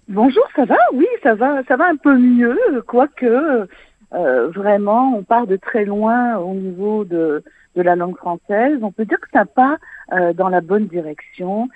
[0.08, 0.76] Bonjour, ça va?
[0.92, 3.66] Oui, ça va, ça va un peu mieux, quoique
[4.12, 7.42] euh, vraiment on part de très loin au niveau de,
[7.74, 8.78] de la langue française.
[8.82, 9.78] On peut dire que ça part
[10.12, 11.68] euh, dans la bonne direction,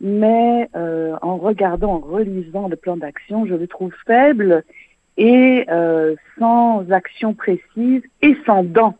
[0.00, 4.62] mais euh, en regardant, en relisant le plan d'action, je le trouve faible
[5.16, 8.96] et euh, sans action précise et sans dents.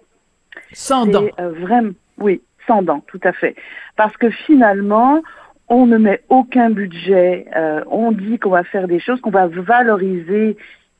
[0.73, 1.29] Sans dents.
[1.39, 3.55] Vraiment, oui, sans dents, tout à fait.
[3.97, 5.23] Parce que finalement,
[5.69, 7.47] on ne met aucun budget.
[7.57, 10.57] Euh, on dit qu'on va faire des choses, qu'on va valoriser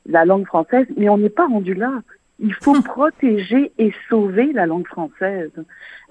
[0.07, 1.93] la langue française, mais on n'est pas rendu là.
[2.39, 5.51] Il faut protéger et sauver la langue française.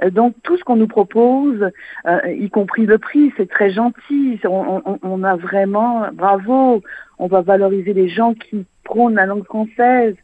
[0.03, 1.69] Euh, donc tout ce qu'on nous propose,
[2.07, 4.39] euh, y compris le prix, c'est très gentil.
[4.45, 6.81] On, on, on, a vraiment, bravo,
[7.19, 10.15] on va valoriser les gens qui prônent la langue française,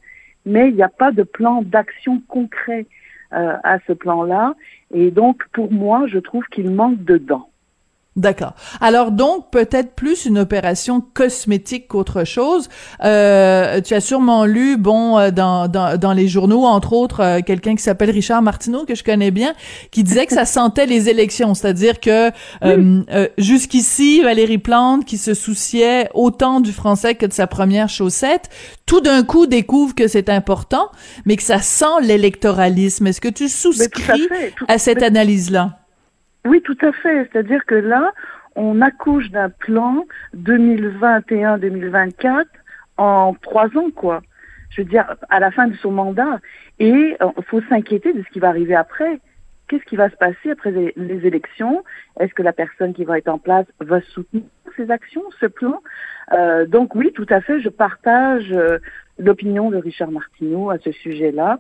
[0.46, 2.86] mais il n'y a pas de plan d'action concret
[3.34, 4.56] euh, à ce plan-là.
[4.94, 7.50] Et donc pour moi, je trouve qu'il manque de dents.
[8.18, 8.54] D'accord.
[8.82, 12.68] Alors donc peut-être plus une opération cosmétique qu'autre chose.
[13.04, 17.42] Euh, tu as sûrement lu, bon, euh, dans, dans, dans les journaux, entre autres, euh,
[17.46, 19.54] quelqu'un qui s'appelle Richard Martineau que je connais bien,
[19.92, 22.32] qui disait que ça sentait les élections, c'est-à-dire que
[22.64, 27.88] euh, euh, jusqu'ici Valérie Plante, qui se souciait autant du français que de sa première
[27.88, 28.50] chaussette,
[28.88, 30.90] tout d'un coup découvre que c'est important,
[31.26, 33.06] mais que ça sent l'électoralisme.
[33.06, 35.78] Est-ce que tu souscris à, fait, à, cette analyse-là?
[36.48, 37.30] Oui, tout à fait.
[37.32, 38.14] C'est-à-dire que là,
[38.56, 40.06] on accouche d'un plan
[40.36, 42.46] 2021-2024
[42.96, 44.22] en trois ans, quoi.
[44.70, 46.40] Je veux dire, à la fin de son mandat.
[46.80, 49.20] Et il euh, faut s'inquiéter de ce qui va arriver après.
[49.68, 51.84] Qu'est-ce qui va se passer après les élections?
[52.22, 54.46] Est-ce que la personne qui va être en place va soutenir
[54.78, 55.82] ces actions, ce plan?
[56.32, 58.78] Euh, Donc oui, tout à fait, je partage euh,
[59.20, 61.60] l'opinion de Richard Martineau à ce sujet-là,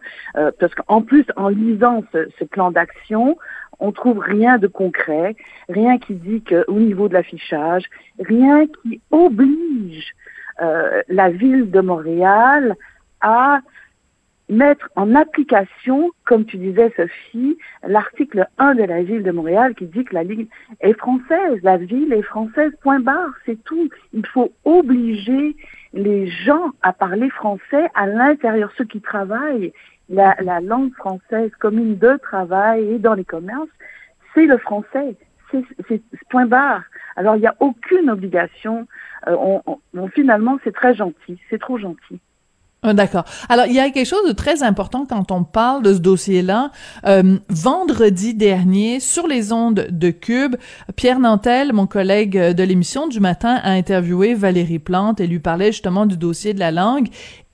[0.58, 3.38] parce qu'en plus, en lisant ce plan d'action,
[3.80, 5.36] on trouve rien de concret,
[5.70, 7.84] rien qui dit qu'au niveau de l'affichage,
[8.20, 10.13] rien qui oblige
[10.62, 12.76] euh, la ville de Montréal
[13.22, 13.60] à
[14.50, 19.86] mettre en application, comme tu disais Sophie, l'article 1 de la ville de Montréal qui
[19.86, 20.48] dit que la ville
[20.80, 23.90] est française, la ville est française, point barre, c'est tout.
[24.13, 25.56] Il faut obliger
[25.94, 29.74] les gens à parler français à l'intérieur, ceux qui travaillent
[30.10, 33.70] la, la langue française commune de travail et dans les commerces,
[34.34, 35.15] c'est le français.
[35.52, 36.84] C'est point barre.
[37.15, 38.86] Alors, il n'y a aucune obligation.
[39.28, 39.62] Euh, on,
[39.96, 41.39] on, finalement, c'est très gentil.
[41.50, 42.20] C'est trop gentil.
[42.84, 43.24] Ah, d'accord.
[43.50, 46.72] Alors, il y a quelque chose de très important quand on parle de ce dossier-là.
[47.06, 50.58] Euh, vendredi dernier, sur les ondes de Cube,
[50.96, 55.72] Pierre Nantel, mon collègue de l'émission du matin, a interviewé Valérie Plante et lui parlait
[55.72, 57.08] justement du dossier de la langue.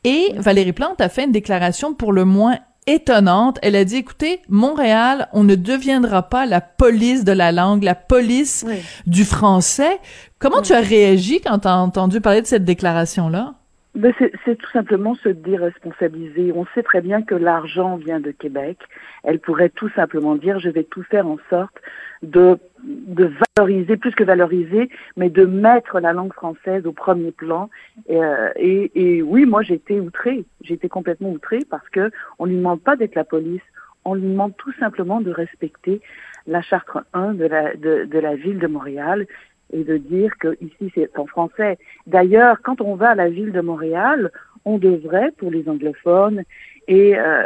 [0.04, 3.60] Et Valérie Plante a fait une déclaration pour le moins étonnante.
[3.62, 7.96] Elle a dit, écoutez, Montréal, on ne deviendra pas la police de la langue, la
[7.96, 8.66] police
[9.08, 10.00] du français.
[10.40, 13.56] Comment tu as réagi quand tu as entendu parler de cette déclaration-là?
[13.96, 14.12] Ben
[14.44, 16.52] c'est tout simplement se déresponsabiliser.
[16.56, 18.80] On sait très bien que l'argent vient de Québec.
[19.24, 21.80] Elle pourrait tout simplement dire, je vais tout faire en sorte
[22.24, 27.70] de, de valoriser, plus que valoriser, mais de mettre la langue française au premier plan.
[28.08, 32.56] Et, euh, et, et oui, moi été outrée, été complètement outrée parce que on lui
[32.56, 33.62] demande pas d'être la police,
[34.06, 36.02] on lui demande tout simplement de respecter
[36.48, 39.28] la charte 1 de la, de, de la ville de Montréal
[39.74, 41.78] et de dire que ici c'est en français.
[42.08, 44.32] D'ailleurs, quand on va à la ville de Montréal,
[44.66, 46.44] on devrait, pour les anglophones
[46.88, 47.46] et, euh,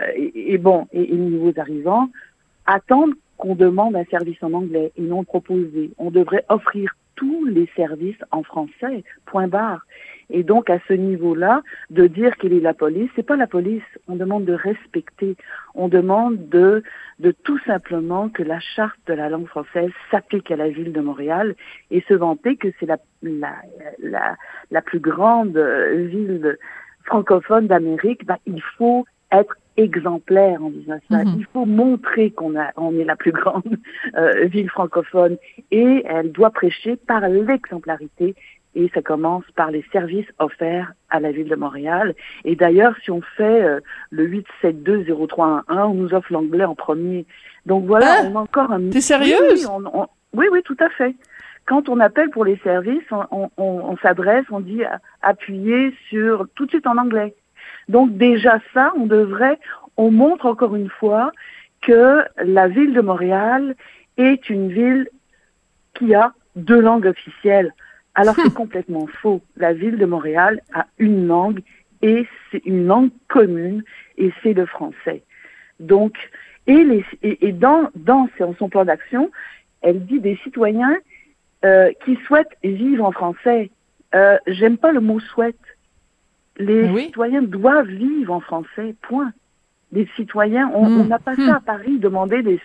[0.59, 2.09] bon, et, les nouveaux arrivants,
[2.65, 5.91] attendre qu'on demande un service en anglais et non proposer.
[5.97, 9.85] On devrait offrir tous les services en français, point barre.
[10.29, 13.83] Et donc à ce niveau-là, de dire qu'il est la police, c'est pas la police.
[14.07, 15.35] On demande de respecter.
[15.73, 16.83] On demande de,
[17.19, 21.01] de tout simplement que la charte de la langue française s'applique à la ville de
[21.01, 21.55] Montréal
[21.91, 24.35] et se vanter que c'est la, la,
[24.71, 26.57] la, plus grande ville
[27.03, 28.25] francophone d'Amérique.
[28.25, 31.23] Ben, il faut être exemplaire en disant ça.
[31.23, 31.35] -hmm.
[31.39, 33.73] Il faut montrer qu'on a, on est la plus grande
[34.17, 35.37] euh, ville francophone
[35.71, 38.35] et elle doit prêcher par l'exemplarité
[38.75, 42.07] et ça commence par les services offerts à la ville de Montréal.
[42.45, 43.79] Et d'ailleurs, si on fait euh,
[44.11, 47.25] le 8720311, on nous offre l'anglais en premier.
[47.65, 48.81] Donc voilà, ah, on a encore un...
[48.89, 49.61] T'es sérieuse?
[49.65, 50.07] oui, on, on...
[50.33, 51.15] oui, oui, tout à fait.
[51.65, 54.83] quand on appelle pour les services, on, on, on s'adresse, on dit
[55.21, 57.31] appuyer sur tout de suite en anglais.
[57.89, 59.59] Donc déjà ça, on devrait,
[59.95, 61.31] on montre encore une fois
[61.81, 63.75] que la ville de Montréal
[64.17, 65.09] est une ville
[65.93, 67.73] qui a deux langues officielles.
[68.15, 69.41] Alors c'est complètement faux.
[69.55, 71.61] La ville de Montréal a une langue
[72.01, 73.83] et c'est une langue commune
[74.17, 75.23] et c'est le français.
[75.79, 76.17] Donc,
[76.65, 78.27] et, les, et, dans, dans
[78.59, 79.31] son plan d'action,
[79.81, 80.97] elle dit des citoyens
[81.63, 83.69] euh, qui souhaitent vivre en français.
[84.15, 85.55] Euh, J'aime pas le mot souhaite.
[86.57, 89.31] Les citoyens doivent vivre en français, point.
[89.91, 91.07] Les citoyens, on hmm.
[91.07, 91.63] n'a pas ça à hmm.
[91.63, 92.59] Paris, demander des,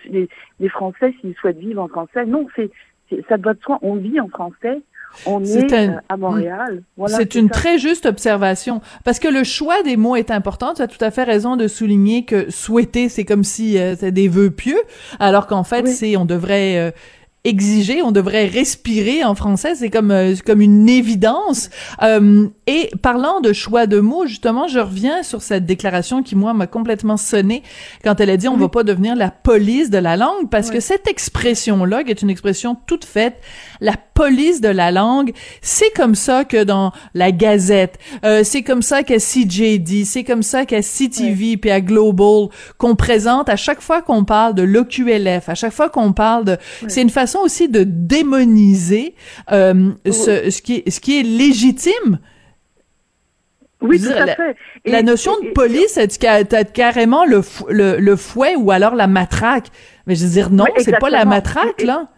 [0.59, 2.27] les, Français s'ils souhaitent vivre en français.
[2.27, 2.71] Non, c'est
[3.29, 3.79] ça doit de soi.
[3.83, 4.83] On vit en français
[5.27, 6.83] on est, euh, à Montréal.
[6.97, 10.75] Voilà, c'est une très juste observation parce que le choix des mots est important.
[10.75, 14.13] Tu as tout à fait raison de souligner que souhaiter, c'est comme si euh, c'était
[14.13, 14.81] des vœux pieux,
[15.21, 16.91] alors qu'en fait, c'est on devrait euh,
[17.45, 21.71] exiger, on devrait respirer en français, c'est comme euh, comme une évidence.
[22.03, 26.55] Euh, et parlant de choix de mots, justement, je reviens sur cette déclaration qui moi
[26.55, 27.63] m'a complètement sonné
[28.05, 30.81] quand elle a dit on va pas devenir la police de la langue parce que
[30.81, 33.41] cette expression là, qui est une expression toute faite,
[33.81, 35.33] la police de la langue,
[35.63, 40.45] c'est comme ça que dans la Gazette, euh, c'est comme ça qu'à CJD, c'est comme
[40.45, 42.47] ça qu'à CTV puis à Global
[42.79, 46.57] qu'on présente à chaque fois qu'on parle de l'OQLF, à chaque fois qu'on parle de,
[46.87, 49.17] c'est une façon aussi de démoniser
[49.51, 52.21] euh, ce, ce, qui est, ce qui est légitime.
[53.81, 54.55] Oui, tout à fait.
[54.85, 59.67] la notion de police, t'as carrément le, le, le, fouet ou alors la matraque?
[60.07, 62.09] Mais je veux dire, non, c'est pas la matraque, là.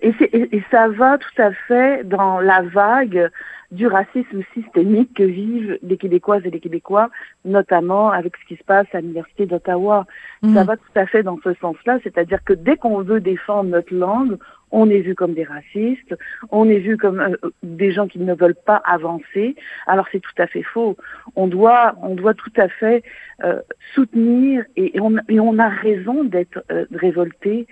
[0.00, 3.30] Et, et, ça va tout à fait dans la vague
[3.70, 7.10] du racisme systémique que vivent les Québécoises et les Québécois,
[7.44, 10.06] notamment avec ce qui se passe à l'Université d'Ottawa.
[10.42, 10.66] Ça mhm.
[10.66, 14.38] va tout à fait dans ce sens-là, c'est-à-dire que dès qu'on veut défendre notre langue,
[14.70, 16.14] on est vu comme des racistes,
[16.50, 19.54] on est vu comme euh, des gens qui ne veulent pas avancer.
[19.86, 20.96] Alors c'est tout à fait faux.
[21.36, 23.02] On doit, on doit tout à fait
[23.44, 23.60] euh,
[23.94, 27.66] soutenir et, on, et, on, a raison d'être euh, révolté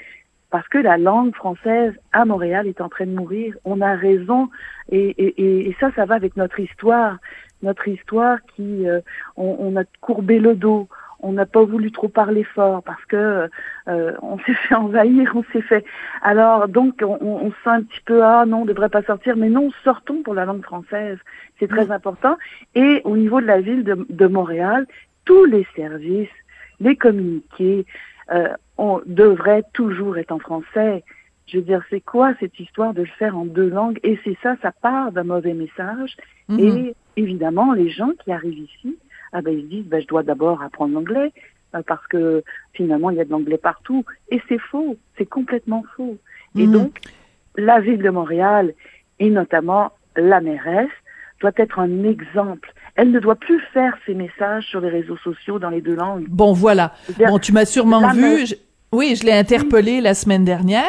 [0.55, 3.57] parce que la langue française à Montréal est en train de mourir.
[3.64, 4.51] On a raison,
[4.88, 7.19] et, et, et ça, ça va avec notre histoire,
[7.64, 9.01] notre histoire qui, euh,
[9.37, 10.87] on, on, a courbé le dos,
[11.19, 13.49] on n'a pas voulu trop parler fort parce que
[13.88, 15.85] euh, on s'est fait envahir, on s'est fait.
[16.23, 19.49] Alors donc on, on, sent un petit peu ah non, on devrait pas sortir, mais
[19.49, 21.19] non, sortons pour la langue française,
[21.59, 22.38] c'est très important.
[22.77, 24.87] Et au niveau de la ville de, de Montréal,
[25.25, 26.29] tous les services,
[26.79, 27.87] les communiqués,
[28.33, 31.05] euh, on devrait toujours être en français.
[31.47, 34.01] Je veux dire, c'est quoi cette histoire de le faire en deux langues?
[34.03, 36.17] Et c'est ça, ça part d'un mauvais message.
[36.49, 36.59] Mhm.
[36.61, 38.97] Et évidemment, les gens qui arrivent ici,
[39.33, 41.33] ah ben, ils se disent, ben, je dois d'abord apprendre l'anglais
[41.75, 44.05] euh, parce que finalement, il y a de l'anglais partout.
[44.31, 46.17] Et c'est faux, c'est complètement faux.
[46.57, 46.73] Et mhm.
[46.73, 47.01] donc,
[47.57, 48.73] la ville de Montréal,
[49.19, 50.91] et notamment la mairesse,
[51.40, 55.59] doit être un exemple elle ne doit plus faire ses messages sur les réseaux sociaux
[55.59, 56.27] dans les deux langues.
[56.29, 56.92] Bon, voilà.
[57.18, 58.47] Bon, tu m'as sûrement vu.
[58.92, 60.85] Oui, je l'ai interpellée la semaine dernière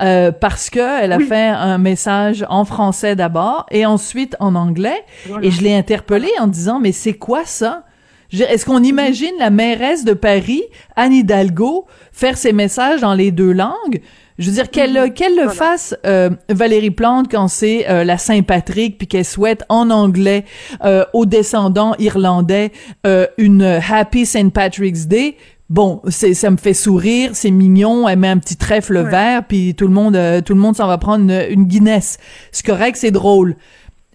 [0.00, 5.04] euh, parce que elle a fait un message en français d'abord et ensuite en anglais.
[5.40, 7.84] Et je l'ai interpellée en disant mais c'est quoi ça?
[8.32, 10.64] Est-ce qu'on imagine la mairesse de Paris,
[10.96, 14.00] Anne Hidalgo, faire ses messages dans les deux langues?
[14.38, 15.12] Je veux dire qu'elle mhm.
[15.12, 19.90] qu'elle le fasse euh, Valérie Plante quand c'est euh, la Saint-Patrick puis qu'elle souhaite en
[19.90, 20.44] anglais
[20.84, 22.72] euh, aux descendants irlandais
[23.38, 25.36] une Happy Saint Patrick's Day.
[25.70, 29.74] Bon, c'est ça me fait sourire, c'est mignon, elle met un petit trèfle vert puis
[29.74, 32.18] tout le monde tout le monde s'en va prendre une, une Guinness.
[32.52, 33.56] C'est correct, c'est drôle.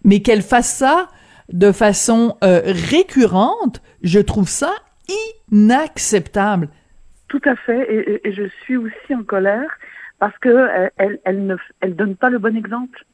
[0.04, 1.08] Mais qu'elle fasse ça
[1.52, 4.72] de façon récurrente, je trouve ça
[5.52, 6.70] inacceptable.
[7.28, 9.70] Tout à fait, et je suis aussi en colère
[10.20, 13.06] parce que euh, elle, elle ne elle donne pas le bon exemple.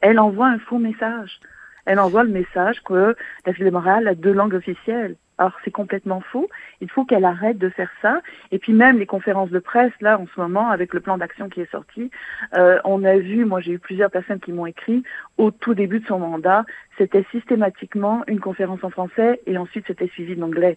[0.00, 1.40] Elle envoie un faux message.
[1.86, 3.16] Elle envoie le message que
[3.46, 5.16] la ville de Montréal a deux langues officielles.
[5.38, 6.48] Alors c'est complètement faux.
[6.80, 8.20] Il faut qu'elle arrête de faire ça.
[8.50, 11.48] Et puis même les conférences de presse là en ce moment avec le plan d'action
[11.48, 12.10] qui est sorti,
[12.54, 15.02] euh, on a vu, moi j'ai eu plusieurs personnes qui m'ont écrit
[15.38, 16.64] au tout début de son mandat,
[16.98, 20.76] c'était systématiquement une conférence en français et ensuite c'était suivi d'anglais.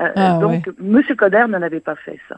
[0.00, 2.36] Euh, ah, donc Monsieur Coder n'en avait pas fait ça.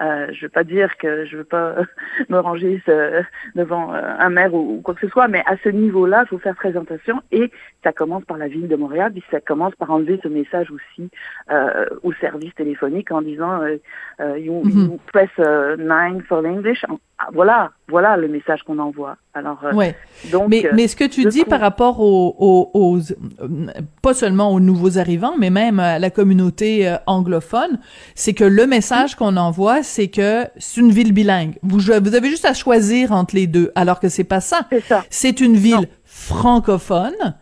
[0.00, 1.76] Euh, je veux pas dire que je veux pas
[2.28, 2.82] me ranger
[3.54, 6.38] devant euh, un maire ou, quoi que ce soit, mais à ce niveau-là, il faut
[6.38, 7.50] faire très attention et
[7.82, 11.10] ça commence par la ville de Montréal, puis ça commence par enlever ce message aussi
[11.50, 13.76] euh, au service téléphonique en disant euh,
[14.20, 14.84] euh you, mm-hmm.
[14.84, 15.30] you, press
[15.78, 16.84] nine for l'English
[17.15, 19.16] ah, voilà, voilà le message qu'on envoie.
[19.34, 19.92] Alors, euh,
[20.30, 22.98] donc, mais, mais ce que tu dis par rapport aux, aux,
[24.02, 27.78] pas seulement aux nouveaux arrivants, mais même à la communauté anglophone,
[28.14, 31.56] c'est que le message qu'on envoie, c'est que c'est une ville bilingue.
[31.62, 34.66] Vous, vous avez juste à choisir entre les deux, alors que c'est pas ça.
[34.70, 35.04] C'est ça.
[35.10, 37.34] C'est une ville francophone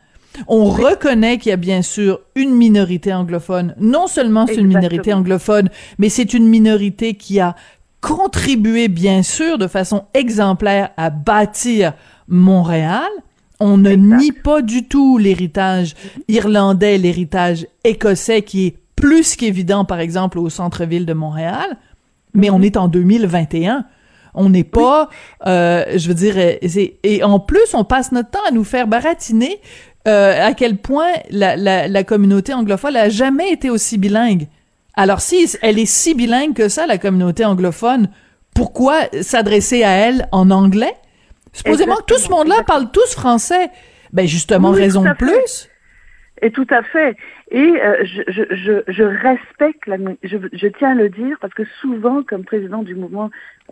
[0.48, 3.74] on reconnaît qu'il y a bien sûr une minorité anglophone.
[3.78, 7.54] Non seulement c'est une minorité anglophone, mais c'est une minorité qui a
[8.04, 11.94] contribué bien sûr de façon exemplaire à bâtir
[12.28, 13.08] Montréal.
[13.60, 15.94] On ne nie pas du tout l'héritage
[16.28, 21.78] irlandais, l'héritage écossais qui est plus qu'évident, par exemple, au centre-ville de Montréal,
[22.34, 23.86] mais on est en 2021.
[24.34, 25.08] On n'est pas,
[25.46, 29.60] euh, je veux dire, et en plus, on passe notre temps à nous faire baratiner
[30.06, 34.48] euh, à quel point la, la, la, communauté anglophone a jamais été aussi bilingue.
[34.96, 38.08] Alors si elle est si bilingue que ça, la communauté anglophone,
[38.54, 40.94] pourquoi s'adresser à elle en anglais?
[41.52, 43.70] Supposément que tout ce monde-là parle tous français.
[44.12, 45.68] Ben justement, raison de plus.
[46.42, 47.16] Et tout à fait.
[47.50, 51.62] Et euh, je, je, je, respecte, la, je, je tiens à le dire, parce que
[51.80, 53.30] souvent, comme président du mouvement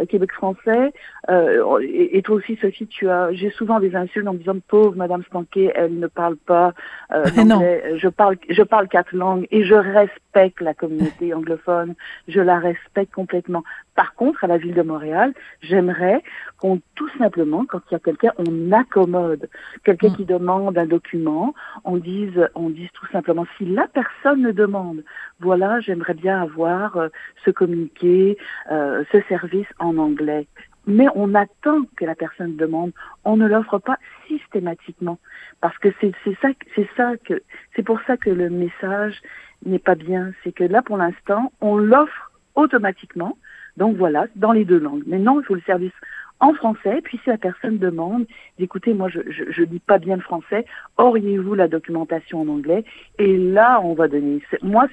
[0.09, 0.93] Québec français,
[1.31, 4.97] euh, et, toi aussi, Sophie, tu as, j'ai souvent des insultes en me disant pauvre
[4.97, 6.73] Madame Stanquet, elle ne parle pas
[7.13, 7.99] euh, anglais.
[7.99, 11.95] Je parle, je parle quatre langues et je respecte la communauté anglophone.
[12.27, 13.63] Je la respecte complètement.
[13.95, 16.23] Par contre, à la ville de Montréal, j'aimerais
[16.59, 19.49] qu'on tout simplement, quand il y a quelqu'un, on accommode
[19.85, 20.17] quelqu'un mm.
[20.17, 25.05] qui demande un document, on dise, on dise tout simplement si la personne le demande,
[25.41, 27.09] voilà, j'aimerais bien avoir euh,
[27.45, 28.39] ce communiqué,
[28.71, 30.47] euh, ce service en anglais.
[30.87, 32.93] Mais on attend que la personne demande.
[33.25, 35.19] On ne l'offre pas systématiquement
[35.61, 37.43] parce que c'est ça, c'est ça que,
[37.77, 39.21] c'est pour ça que le message
[39.65, 40.33] n'est pas bien.
[40.43, 43.37] C'est que là, pour l'instant, on l'offre automatiquement.
[43.77, 45.05] Donc voilà, dans les deux langues.
[45.07, 45.93] Mais non, il faut le service
[46.41, 48.27] en français, puis si la personne demande,
[48.59, 50.67] écoutez, moi je, je, dis pas bien le français,
[50.99, 52.85] auriez-vous la documentation en anglais?
[53.21, 54.43] Et là, on va donner.
[54.61, 54.89] Moi,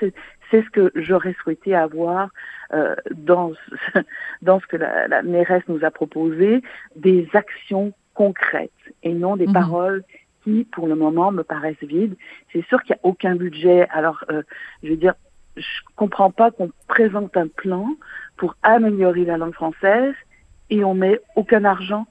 [0.49, 2.29] c'est ce que j'aurais souhaité avoir
[2.73, 3.99] euh, dans ce,
[4.41, 6.61] dans ce que la, la, mairesse nous a proposé,
[6.95, 8.71] des actions concrètes
[9.03, 9.53] et non des mhm.
[9.53, 10.03] paroles
[10.43, 12.15] qui, pour le moment, me paraissent vides.
[12.51, 13.87] C'est sûr qu'il n'y a aucun budget.
[13.89, 14.43] Alors, euh,
[14.83, 15.13] je veux dire,
[15.55, 17.87] je comprends pas qu'on présente un plan
[18.37, 20.13] pour améliorer la langue française
[20.69, 22.07] et on met aucun argent.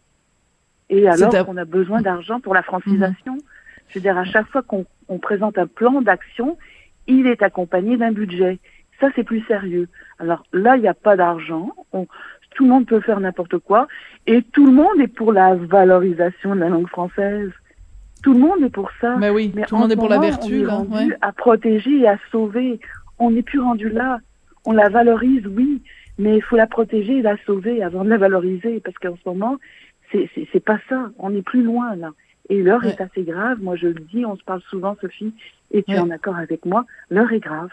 [0.90, 3.34] Et alors qu'on a besoin d'argent pour la francisation.
[3.34, 3.40] Mhm.
[3.88, 6.58] Je veux dire, à chaque fois qu'on présente un plan d'action,
[7.08, 8.58] il est accompagné d'un budget.
[9.00, 9.88] Ça, c'est plus sérieux.
[10.20, 11.70] Alors là, il n'y a pas d'argent.
[12.54, 13.88] Tout le monde peut faire n'importe quoi.
[14.26, 17.50] Et tout le monde est pour la valorisation de la langue française.
[18.22, 19.16] Tout le monde est pour ça.
[19.16, 20.66] Mais oui, tout le monde est pour la vertu.
[20.66, 22.80] On est rendu à protéger et à sauver.
[23.18, 24.18] On n'est plus rendu là.
[24.64, 25.80] On la valorise, oui,
[26.18, 29.28] mais il faut la protéger et la sauver avant de la valoriser, parce qu'en ce
[29.28, 29.56] moment,
[30.12, 31.10] c'est pas ça.
[31.18, 32.10] On est plus loin là.
[32.48, 33.58] Et l'heure est assez grave.
[33.60, 35.34] Moi, je le dis, on se parle souvent, Sophie,
[35.70, 36.86] et tu es en accord avec moi.
[37.10, 37.70] L'heure est grave.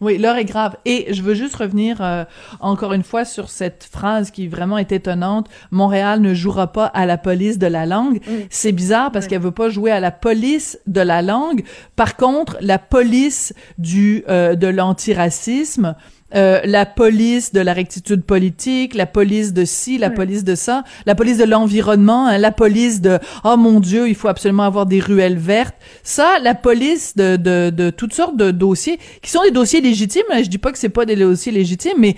[0.00, 0.76] Oui, l'heure est grave.
[0.86, 2.24] Et je veux juste revenir euh,
[2.60, 5.48] encore une fois sur cette phrase qui vraiment est étonnante.
[5.70, 8.20] Montréal ne jouera pas à la police de la langue.
[8.48, 11.64] C'est bizarre parce qu'elle veut pas jouer à la police de la langue.
[11.96, 15.94] Par contre, la police du euh, de l'antiracisme,
[16.34, 20.84] euh, la police de la rectitude politique, la police de ci, la police de ça,
[21.06, 24.86] la police de l'environnement, hein, la police de oh mon Dieu, il faut absolument avoir
[24.86, 25.74] des ruelles vertes.
[26.02, 30.22] Ça, la police de, de, de toutes sortes de dossiers qui sont des dossiers légitimes.
[30.30, 32.16] Hein, je dis pas que c'est pas des dossiers légitimes, mais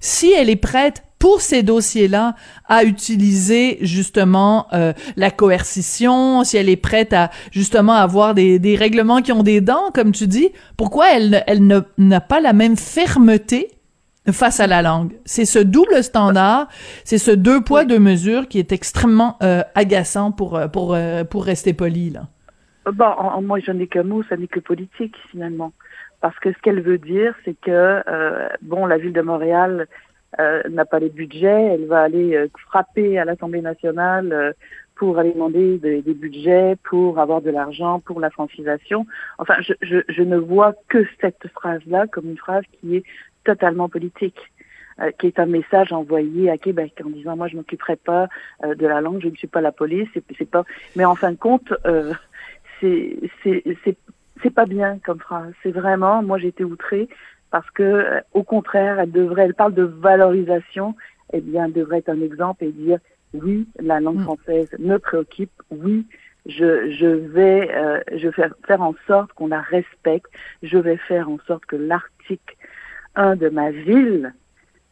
[0.00, 2.34] si elle est prête pour ces dossiers-là
[2.68, 8.76] à utiliser justement euh, la coercition, si elle est prête à justement avoir des, des
[8.76, 12.76] règlements qui ont des dents, comme tu dis, pourquoi elle, elle n'a pas la même
[12.76, 13.70] fermeté
[14.30, 15.12] face à la langue?
[15.24, 16.68] C'est ce double standard,
[17.04, 20.94] c'est ce deux poids deux mesures qui est extrêmement euh, agaçant pour euh, pour
[21.30, 22.24] pour rester poli là.
[22.92, 25.72] Bon, en, moi je n'ai qu'un mot, ça n'est que politique finalement,
[26.20, 28.02] parce que ce qu'elle veut dire, c'est que
[28.60, 29.86] bon, la ville de Montréal
[30.38, 34.52] n'a pas les budgets, elle va aller euh, frapper à l'Assemblée nationale euh,
[34.96, 39.06] pour aller demander des, budgets, pour avoir de l'argent pour la francisation.
[39.38, 43.04] Enfin, je, je, je ne vois que cette phrase-là comme une phrase qui est
[43.44, 44.38] totalement politique.
[45.18, 48.28] qui est un message envoyé à Québec en disant moi je m'occuperai pas
[48.62, 50.64] de la langue, je ne suis pas la police, c'est pas.
[50.94, 51.74] Mais en fin de compte,
[52.80, 53.96] c'est c'est
[54.42, 55.52] c'est pas bien comme phrase.
[55.62, 57.08] C'est vraiment, moi été outrée
[57.54, 60.96] parce que euh, au contraire, elle devrait, elle parle de valorisation,
[61.32, 62.98] eh bien, elle devrait être un exemple et dire
[63.32, 64.24] oui, la langue mm.
[64.24, 66.04] française me préoccupe, oui,
[66.46, 70.26] je, je vais, euh, je vais faire, en sorte qu'on la respecte,
[70.64, 72.56] je vais faire en sorte que l'article
[73.14, 74.34] 1 de ma ville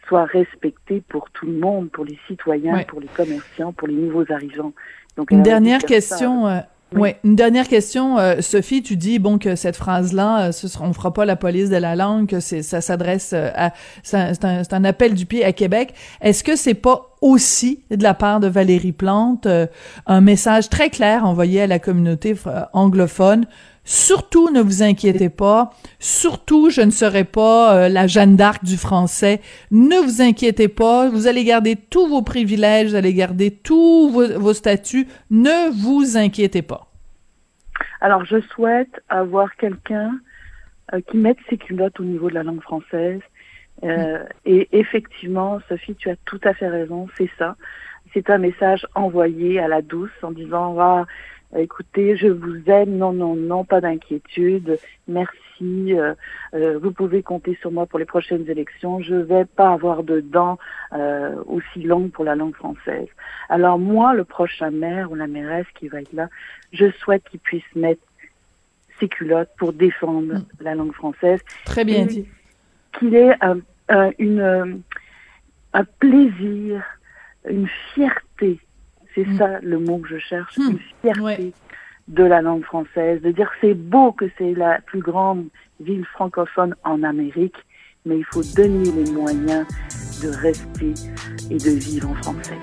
[0.06, 4.30] soit respectée pour tout le monde, pour les citoyens, pour les commerçants, pour les nouveaux
[4.32, 4.72] arrivants.
[5.16, 6.46] Donc, une dernière question.
[6.46, 6.60] Euh,
[6.94, 7.14] oui.
[7.24, 8.82] une dernière question, euh, Sophie.
[8.82, 11.76] Tu dis bon que cette phrase-là, euh, ce sera, on fera pas la police de
[11.76, 13.72] la langue, que c'est ça s'adresse à,
[14.02, 15.94] c'est un, un, appel du pied à Québec.
[16.20, 19.46] Est-ce que c'est pas aussi de la part de Valérie Plante
[20.06, 22.34] un message très clair envoyé à la communauté
[22.72, 23.46] anglophone
[23.84, 25.70] Surtout, ne vous inquiétez pas.
[25.98, 29.40] Surtout, je ne serai pas euh, la Jeanne d'Arc du français.
[29.72, 31.08] Ne vous inquiétez pas.
[31.08, 35.08] Vous allez garder tous vos privilèges, vous allez garder tous vos, statuts.
[35.30, 36.86] Ne vous inquiétez pas.
[38.00, 40.12] Alors, je souhaite avoir quelqu'un
[40.94, 43.20] euh, qui mette ses culottes au niveau de la langue française.
[43.82, 44.26] Euh, mm.
[44.46, 47.08] Et effectivement, Sophie, tu as tout à fait raison.
[47.18, 47.56] C'est ça.
[48.14, 51.06] C'est un message envoyé à la douce en disant, ah,
[51.56, 54.78] écoutez, je vous aime, non, non, non, pas d'inquiétude,
[55.08, 56.14] merci, euh,
[56.54, 60.20] euh, vous pouvez compter sur moi pour les prochaines élections, je vais pas avoir de
[60.20, 60.58] dents
[60.92, 63.08] euh, aussi longues pour la langue française.
[63.48, 66.28] Alors moi, le prochain maire ou la mairesse qui va être là,
[66.72, 68.02] je souhaite qu'il puisse mettre
[68.98, 70.44] ses culottes pour défendre mm.
[70.60, 71.40] la langue française.
[71.64, 72.26] Très bien dit.
[72.98, 74.82] Qu'il ait un, une,
[75.72, 76.82] un plaisir,
[77.48, 78.58] une fierté
[79.14, 79.38] c'est mm.
[79.38, 80.70] ça le mot que je cherche, mm.
[80.70, 81.52] une fierté
[82.08, 85.46] de la langue française, de dire c'est beau que c'est la plus grande
[85.80, 87.56] ville francophone en Amérique,
[88.04, 89.66] mais il faut donner les moyens
[90.22, 90.94] de rester
[91.50, 92.58] et de vivre en français.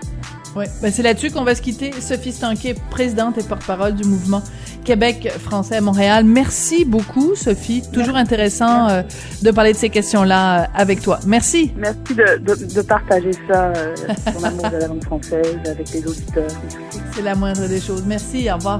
[0.56, 1.92] Oui, ben c'est là-dessus qu'on va se quitter.
[2.00, 4.42] Sophie Stanquet, présidente et porte-parole du mouvement
[4.84, 6.24] Québec français à Montréal.
[6.26, 7.84] Merci beaucoup, Sophie.
[7.94, 9.02] Toujours intéressant euh,
[9.44, 11.20] de parler de ces questions-là euh, avec toi.
[11.28, 11.72] Merci.
[11.76, 13.96] Merci de, de, de partager ça, euh,
[14.34, 16.48] ton amour de la langue française avec les auditeurs.
[17.14, 18.04] C'est la moindre des choses.
[18.08, 18.50] Merci.
[18.50, 18.80] Au revoir.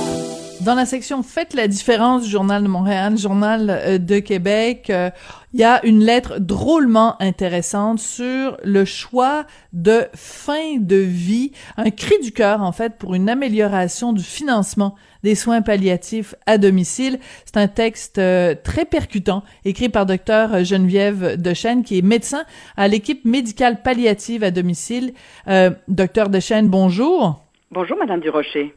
[0.65, 5.09] Dans la section Faites la différence Journal de Montréal, Journal euh, de Québec, euh,
[5.53, 11.89] il y a une lettre drôlement intéressante sur le choix de fin de vie, un
[11.89, 17.17] cri du cœur en fait pour une amélioration du financement des soins palliatifs à domicile.
[17.45, 22.43] C'est un texte euh, très percutant écrit par docteur Geneviève Dechaine qui est médecin
[22.77, 25.13] à l'équipe médicale palliative à domicile.
[25.47, 27.43] Euh, docteur Dechaine, bonjour.
[27.71, 28.75] Bonjour madame Durocher.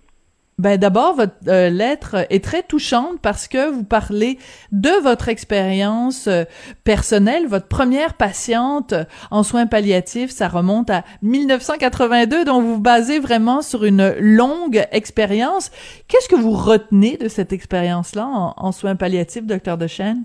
[0.56, 4.38] Ben d'abord, votre euh, lettre est très touchante parce que vous parlez
[4.70, 6.44] de votre expérience euh,
[6.84, 7.48] personnelle.
[7.48, 8.94] Votre première patiente
[9.32, 14.86] en soins palliatifs, ça remonte à 1982, donc vous vous basez vraiment sur une longue
[14.92, 15.72] expérience.
[16.06, 20.22] Qu'est-ce que vous retenez de cette expérience-là en, en, soins palliatifs, docteur Dechaine?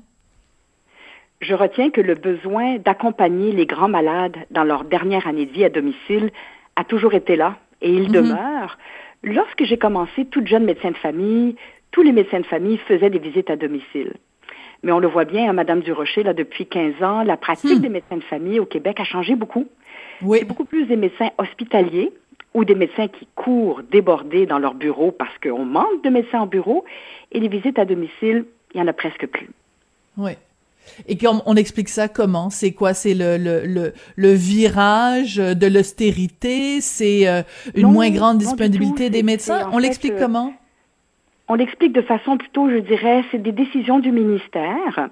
[1.42, 5.66] Je retiens que le besoin d'accompagner les grands malades dans leur dernière année de vie
[5.66, 6.30] à domicile
[6.76, 8.12] a toujours été là et il mm-hmm.
[8.12, 8.78] demeure.
[9.24, 11.56] Lorsque j'ai commencé toute jeune médecin de famille,
[11.92, 14.14] tous les médecins de famille faisaient des visites à domicile.
[14.84, 17.80] Mais on le voit bien, à hein, Madame Durocher, là, depuis 15 ans, la pratique
[17.80, 17.82] hmm.
[17.82, 19.68] des médecins de famille au Québec a changé beaucoup.
[20.22, 20.40] Oui.
[20.40, 22.14] C'est beaucoup plus des médecins hospitaliers
[22.54, 26.48] ou des médecins qui courent débordés dans leur bureau parce qu'on manque de médecins en
[26.48, 26.86] bureau.
[27.32, 29.50] Et les visites à domicile, il y en a presque plus.
[30.18, 30.32] Oui.
[31.08, 32.50] Et on, on explique ça comment?
[32.50, 32.94] C'est quoi?
[32.94, 36.82] C'est le, le, le, le, virage de l'austérité?
[36.82, 37.42] C'est euh,
[37.76, 39.70] une moins grande disponibilité des médecins?
[39.72, 40.54] On l'explique euh, comment?
[41.48, 45.10] On l'explique de façon plutôt, je dirais, c'est des décisions du ministère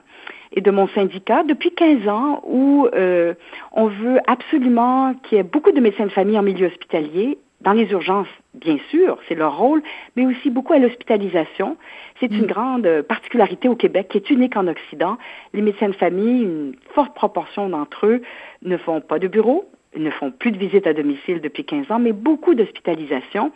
[0.53, 3.33] et de mon syndicat depuis 15 ans où euh,
[3.71, 7.73] on veut absolument qu'il y ait beaucoup de médecins de famille en milieu hospitalier dans
[7.73, 9.81] les urgences, bien sûr, c'est leur rôle,
[10.15, 11.77] mais aussi beaucoup à l'hospitalisation.
[12.19, 12.47] C'est une mm.
[12.47, 15.17] grande particularité au Québec qui est unique en Occident.
[15.53, 18.21] Les médecins de famille, une forte proportion d'entre eux,
[18.61, 21.99] ne font pas de bureau, ne font plus de visites à domicile depuis 15 ans,
[21.99, 23.51] mais beaucoup d'hospitalisation.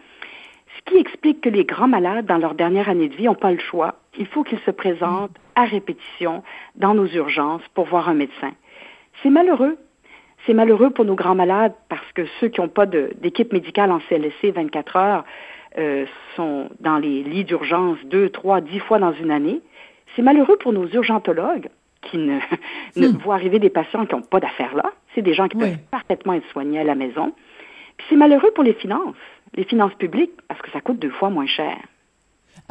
[0.78, 3.52] Ce qui explique que les grands malades, dans leur dernière année de vie, n'ont pas
[3.52, 3.96] le choix.
[4.18, 6.44] Il faut qu'ils se présentent à répétition
[6.76, 8.52] dans nos urgences pour voir un médecin.
[9.22, 9.78] C'est malheureux
[10.46, 14.00] c'est malheureux pour nos grands malades parce que ceux qui n'ont pas d'équipe médicale en
[14.10, 15.26] CLSC 24 heures
[15.78, 19.62] euh, sont dans les lits d'urgence deux, trois, dix fois dans une année.
[20.16, 21.70] C'est malheureux pour nos urgentologues
[22.02, 22.40] qui ne,
[22.96, 23.18] ne hmm.
[23.18, 24.92] voient arriver des patients qui n'ont pas d'affaires là.
[25.14, 27.34] C'est des gens qui peuvent parfaitement être soignés à la maison.
[27.98, 29.16] Puis c'est malheureux pour les finances,
[29.56, 31.78] les finances publiques, parce que ça coûte deux fois moins cher.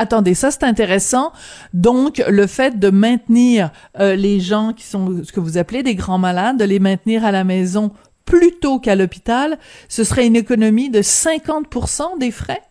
[0.00, 1.30] Attendez, ça c'est intéressant.
[1.74, 5.94] Donc, le fait de maintenir euh, les gens qui sont ce que vous appelez des
[5.94, 7.92] grands malades, de les maintenir à la maison
[8.24, 12.62] plutôt qu'à l'hôpital, ce serait une économie de 50% des frais?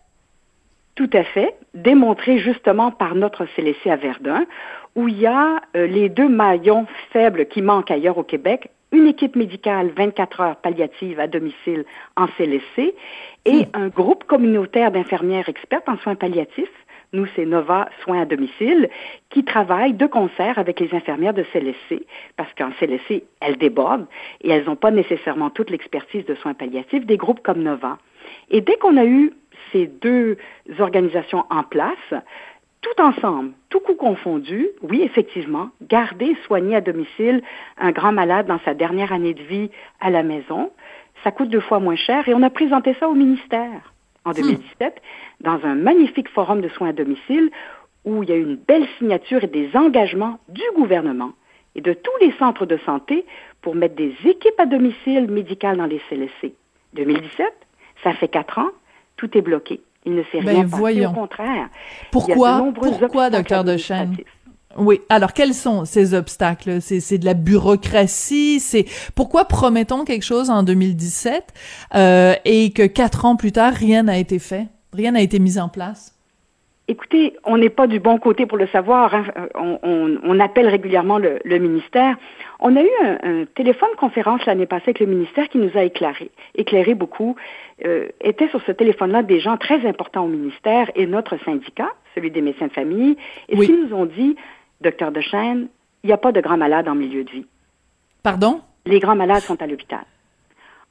[0.96, 4.48] Tout à fait, démontré justement par notre CLC à Verdun,
[4.96, 9.06] où il y a euh, les deux maillons faibles qui manquent ailleurs au Québec, une
[9.06, 12.96] équipe médicale 24 heures palliative à domicile en CLSC
[13.46, 13.66] et hmm.
[13.76, 16.70] un groupe communautaire d'infirmières expertes en soins palliatifs.
[17.12, 18.88] Nous, c'est Nova Soins à domicile,
[19.32, 22.06] qui travaille de concert avec les infirmières de CLSC,
[22.38, 24.06] parce qu'en CLSC, elles débordent
[24.42, 27.98] et elles n'ont pas nécessairement toute l'expertise de soins palliatifs des groupes comme Nova.
[28.52, 29.34] Et dès qu'on a eu
[29.72, 30.38] ces deux
[30.78, 32.14] organisations en place,
[32.82, 37.42] tout ensemble, tout coup confondu, oui, effectivement, garder, soigner à domicile
[37.80, 40.72] un grand malade dans sa dernière année de vie à la maison,
[41.24, 43.94] ça coûte deux fois moins cher et on a présenté ça au ministère
[44.26, 45.44] en 2017 hmm.
[45.44, 47.50] dans un magnifique forum de soins à domicile
[48.06, 51.32] où il y a eu une belle signature et des engagements du gouvernement
[51.76, 53.26] et de tous les centres de santé
[53.62, 56.54] pour mettre des équipes à domicile médicales dans les CLSC.
[56.94, 57.48] 2017,
[58.04, 58.70] ça fait quatre ans,
[59.18, 59.82] tout est bloqué.
[60.06, 61.70] Il ne s'est ben, rien passé, au contraire.
[62.12, 64.16] Pourquoi, pourquoi, docteur Dechaine?
[64.78, 65.02] Oui.
[65.10, 66.80] Alors, quels sont ces obstacles?
[66.82, 68.60] C'est de la bureaucratie?
[68.60, 71.44] C'est pourquoi promettons quelque chose en 2017
[71.96, 75.60] euh, et que quatre ans plus tard, rien n'a été fait, rien n'a été mis
[75.60, 76.16] en place?
[76.88, 79.14] Écoutez, on n'est pas du bon côté pour le savoir.
[79.14, 79.26] Hein.
[79.54, 82.18] On, appelle régulièrement le, ministère.
[82.60, 82.90] On a eu
[83.24, 87.36] un, téléphone conférence l'année passée avec le ministère qui nous a éclairé, éclairé beaucoup.
[87.86, 92.32] Euh, étaient sur ce téléphone-là des gens très importants au ministère et notre syndicat, celui
[92.32, 93.18] des médecins de famille,
[93.50, 94.36] et qui nous ont dit,
[94.82, 95.68] docteur Dechaine,
[96.04, 97.46] il n'y a pas de grands malades en milieu de vie.
[98.24, 98.62] Pardon?
[98.86, 100.06] Les grands malades sont à l'hôpital.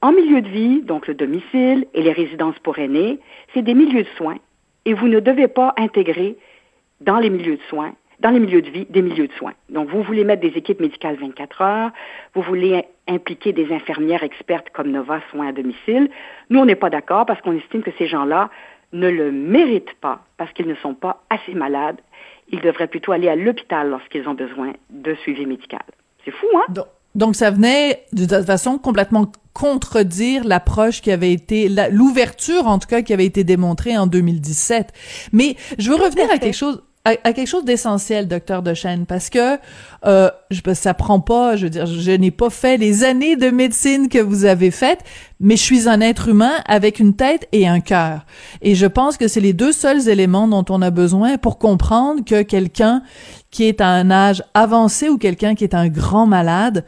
[0.01, 3.19] En milieu de vie, donc le domicile et les résidences pour aînés,
[3.53, 4.39] c'est des milieux de soins
[4.85, 6.37] et vous ne devez pas intégrer
[7.01, 9.55] dans les milieux de soins, dans les milieux de vie, des milieux de soins.
[9.69, 11.91] Donc, vous voulez mettre des équipes médicales 24 heures,
[12.35, 16.11] vous voulez impliquer des infirmières expertes comme Nova Soins à domicile.
[16.51, 18.51] Nous, on n'est pas d'accord parce qu'on estime que ces gens-là
[18.93, 22.01] ne le méritent pas parce qu'ils ne sont pas assez malades.
[22.51, 25.83] Ils devraient plutôt aller à l'hôpital lorsqu'ils ont besoin de suivi médical.
[26.25, 26.73] C'est fou, hein?
[27.15, 32.87] Donc, ça venait de toute façon complètement contredire l'approche qui avait été l'ouverture en tout
[32.87, 34.93] cas qui avait été démontrée en 2017.
[35.33, 36.83] Mais je veux revenir à quelque chose
[37.25, 39.59] à, quelque chose d'essentiel, docteur Dechaine, parce que
[40.07, 43.51] euh, je, ça prend pas, je veux dire, je n'ai pas fait les années de
[43.51, 45.01] médecine que vous avez faites,
[45.41, 48.27] mais je suis un être humain avec une tête et un cœur.
[48.63, 52.25] Et je pense que c'est les deux seuls éléments dont on a besoin pour comprendre
[52.25, 53.03] que quelqu'un
[53.51, 56.85] qui est à un âge avancé ou quelqu'un qui est un grand malade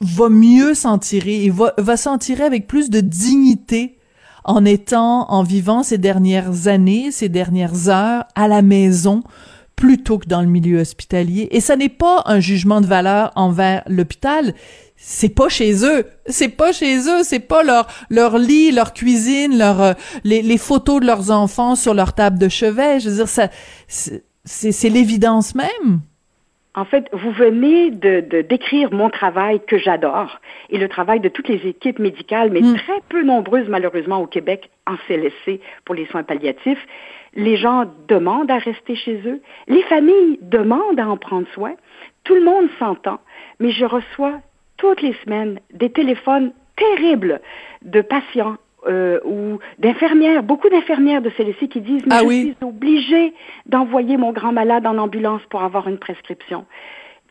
[0.00, 3.96] va mieux s'en tirer et va s'en tirer avec plus de dignité
[4.44, 9.22] en étant, en vivant ces dernières années, ces dernières heures à la maison
[9.76, 11.48] plutôt que dans le milieu hospitalier.
[11.50, 14.54] Et ça n'est pas un jugement de valeur envers l'hôpital.
[14.96, 16.06] C'est pas chez eux.
[16.26, 17.22] C'est pas chez eux.
[17.24, 19.92] C'est pas leur, leur lit, leur cuisine, leur, euh,
[20.22, 23.00] les, les photos de leurs enfants sur leur table de chevet.
[23.00, 23.48] Je veux dire, ça,
[23.88, 26.00] c'est, c'est l'évidence même.
[26.76, 31.48] En fait, vous venez de, décrire mon travail que j'adore et le travail de toutes
[31.48, 32.74] les équipes médicales, mais hmm.
[32.74, 36.84] très peu nombreuses malheureusement au Québec en CLSC pour les soins palliatifs.
[37.34, 41.74] Les gens demandent à rester chez eux, les familles demandent à en prendre soin,
[42.24, 43.20] tout le monde s'entend,
[43.60, 44.40] mais je reçois
[44.76, 47.40] toutes les semaines des téléphones terribles
[47.82, 48.56] de patients
[48.86, 53.32] euh, ou d'infirmières, beaucoup d'infirmières de celles-ci qui disent mais ah je suis obligée
[53.66, 56.66] d'envoyer mon grand malade en ambulance pour avoir une prescription.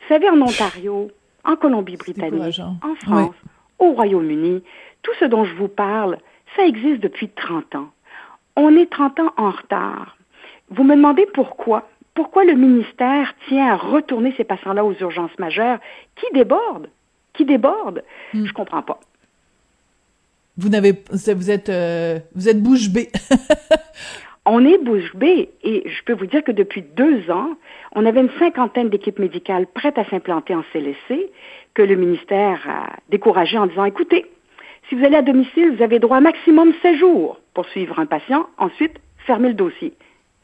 [0.02, 1.12] Vous savez, en Ontario,
[1.44, 3.36] en Colombie-Britannique, en France,
[3.80, 4.64] au Royaume-Uni,
[5.02, 6.18] tout ce dont je vous parle,
[6.56, 7.90] ça existe depuis 30 ans.
[8.56, 10.18] On est 30 ans en retard.
[10.70, 11.88] Vous me demandez pourquoi?
[12.14, 15.80] Pourquoi le ministère tient à retourner ces patients-là aux urgences majeures
[16.16, 16.90] qui débordent?
[17.34, 18.04] Qui débordent?
[18.34, 18.46] Hmm.
[18.46, 19.00] Je comprends pas.
[20.58, 23.10] Vous n'avez, vous êtes, euh, vous êtes bouche bée.
[24.46, 27.56] on est bouche bée et je peux vous dire que depuis deux ans,
[27.94, 31.32] on avait une cinquantaine d'équipes médicales prêtes à s'implanter en CLSC
[31.74, 34.26] que le ministère a découragé en disant, écoutez,
[34.90, 38.06] si vous allez à domicile, vous avez droit à maximum sept jours pour suivre un
[38.06, 39.94] patient, ensuite fermer le dossier.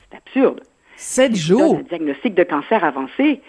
[0.09, 0.61] C'est absurde.
[0.95, 1.77] Sept jours?
[1.77, 3.41] Un diagnostic de cancer avancé,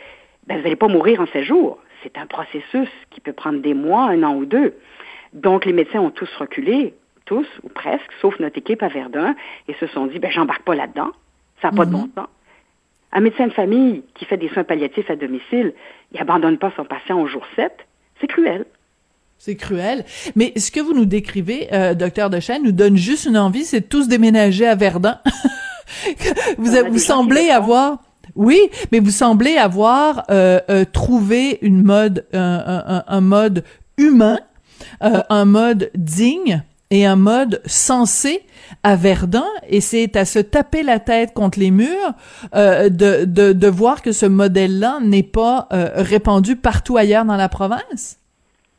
[0.46, 1.78] ben, vous n'allez pas mourir en sept jours.
[2.02, 4.74] C'est un processus qui peut prendre des mois, un an ou deux.
[5.32, 9.34] Donc, les médecins ont tous reculé, tous, ou presque, sauf notre équipe à Verdun,
[9.68, 11.12] et se sont dit, ben, j'embarque pas là-dedans.
[11.62, 12.10] Ça n'a pas de bon mhm.
[12.16, 12.26] sens.
[13.12, 15.74] Un médecin de famille qui fait des soins palliatifs à domicile,
[16.12, 17.72] il abandonne pas son patient au jour 7.
[18.20, 18.64] C'est cruel.
[19.38, 20.04] C'est cruel.
[20.36, 23.80] Mais ce que vous nous décrivez, euh, docteur Dechaine, nous donne juste une envie, c'est
[23.80, 25.18] de tous déménager à Verdun.
[26.58, 27.98] vous, vous semblez avoir...
[28.36, 28.60] Oui,
[28.92, 33.64] mais vous semblez avoir euh, euh, trouvé une mode, un, un, un mode
[33.96, 34.38] humain
[35.02, 38.42] euh, un mode digne et un mode sensé
[38.82, 42.12] à Verdun et c'est à se taper la tête contre les murs
[42.54, 47.36] euh, de, de, de, voir que ce modèle-là n'est pas euh, répandu partout ailleurs dans
[47.36, 48.18] la province?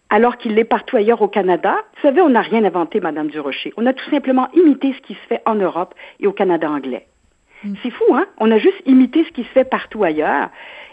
[0.09, 1.73] Alors qu'il l'est partout ailleurs au Canada.
[1.95, 3.73] Vous savez, on n'a rien inventé, Madame Durocher.
[3.77, 7.07] On a tout simplement imité ce qui se fait en Europe et au Canada anglais.
[7.63, 7.75] Hmm.
[7.81, 8.25] C'est fou, hein?
[8.37, 10.49] On a juste imité ce qui se fait partout ailleurs.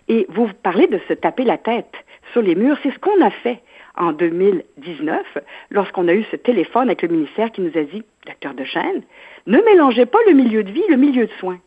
[0.07, 1.93] Et vous parlez de se taper la tête
[2.33, 3.61] sur les murs, c'est ce qu'on a fait
[3.99, 5.39] en 2019,
[5.71, 9.03] lorsqu'on a eu ce téléphone avec le ministère qui nous a dit, docteur de chaîne,
[9.47, 11.59] ne mélangez pas le milieu de vie et le milieu de soins.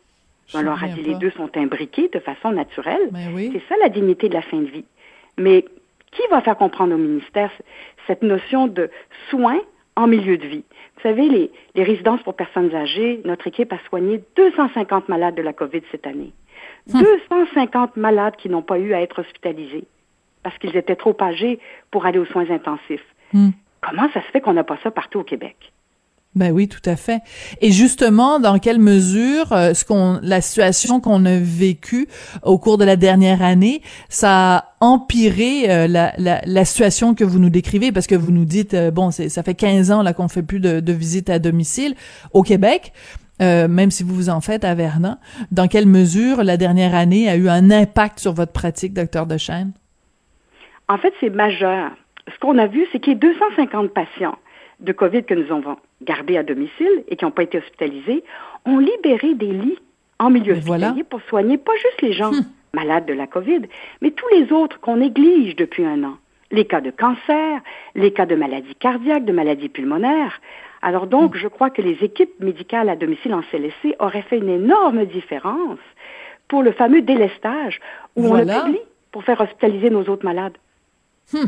[0.54, 3.08] On leur a dit, les deux sont imbriqués de façon naturelle.
[3.10, 4.84] Ben c'est ça la dignité de la fin de vie.
[5.38, 5.64] Mais
[6.10, 7.50] qui va faire comprendre au ministère
[8.06, 8.90] cette notion de
[9.30, 9.60] soins
[9.96, 10.64] en milieu de vie?
[10.96, 15.42] Vous savez, les, les résidences pour personnes âgées, notre équipe a soigné 250 malades de
[15.42, 16.32] la COVID cette année.
[16.88, 18.02] 250 hum.
[18.02, 19.84] malades qui n'ont pas eu à être hospitalisés
[20.42, 21.58] parce qu'ils étaient trop âgés
[21.90, 23.04] pour aller aux soins intensifs.
[23.32, 23.50] Hmm.
[23.80, 25.72] Comment ça se fait qu'on n'a pas ça partout au Québec?
[26.34, 27.20] Ben oui, tout à fait.
[27.60, 32.08] Et justement, dans quelle mesure euh, ce qu'on, la situation qu'on a vécue
[32.42, 37.22] au cours de la dernière année, ça a empiré euh, la, la, la, situation que
[37.22, 40.02] vous nous décrivez, parce que vous nous dites, euh, bon, c'est, ça fait 15 ans
[40.02, 41.94] là qu'on fait plus de, de visites à domicile
[42.32, 42.92] au Québec.
[43.40, 45.16] même si vous vous en faites à Vernon,
[45.50, 49.36] dans quelle mesure la dernière année a eu un impact sur votre pratique, docteur de
[49.36, 49.72] Chêne?
[50.92, 51.90] En fait, c'est majeur.
[52.28, 54.36] Ce qu'on a vu, c'est qu'il y a 250 patients
[54.80, 58.22] de COVID que nous avons gardés à domicile et qui n'ont pas été hospitalisés
[58.66, 59.78] ont libéré des lits
[60.18, 62.44] en milieu hospitalier pour soigner pas juste les gens hum.
[62.74, 63.62] malades de la COVID,
[64.02, 66.18] mais tous les autres qu'on néglige depuis un an.
[66.50, 67.62] Les cas de cancer,
[67.94, 70.42] les cas de maladies cardiaques, de maladies pulmonaires.
[70.82, 71.40] Alors donc, hum.
[71.40, 75.78] je crois que les équipes médicales à domicile en CLSC auraient fait une énorme différence
[76.48, 77.80] pour le fameux délestage
[78.14, 78.80] où on a publie
[79.10, 80.52] pour faire hospitaliser nos autres malades.
[81.32, 81.46] Hmm.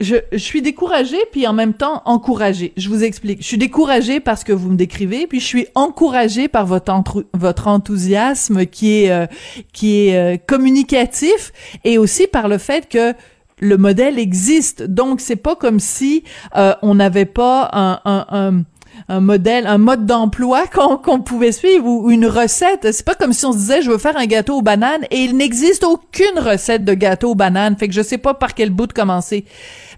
[0.00, 2.72] Je, suis découragée puis en même temps encouragée.
[2.76, 3.42] Je vous explique.
[3.42, 7.02] Je suis découragée parce que vous me décrivez, puis je suis encouragée par votre
[7.34, 9.26] votre enthousiasme qui est euh,
[9.72, 11.52] qui est euh, communicatif
[11.84, 13.14] et aussi par le fait que
[13.58, 14.82] le modèle existe.
[14.82, 16.24] Donc c'est pas comme si
[16.56, 18.64] euh, on n'avait pas un, un, un
[19.08, 20.66] un modèle, un mode d'emploi
[21.02, 22.92] qu'on pouvait suivre ou une recette.
[22.92, 25.18] C'est pas comme si on se disait je veux faire un gâteau aux bananes et
[25.18, 27.76] il n'existe aucune recette de gâteau aux bananes.
[27.76, 29.44] Fait que je sais pas par quel bout de commencer.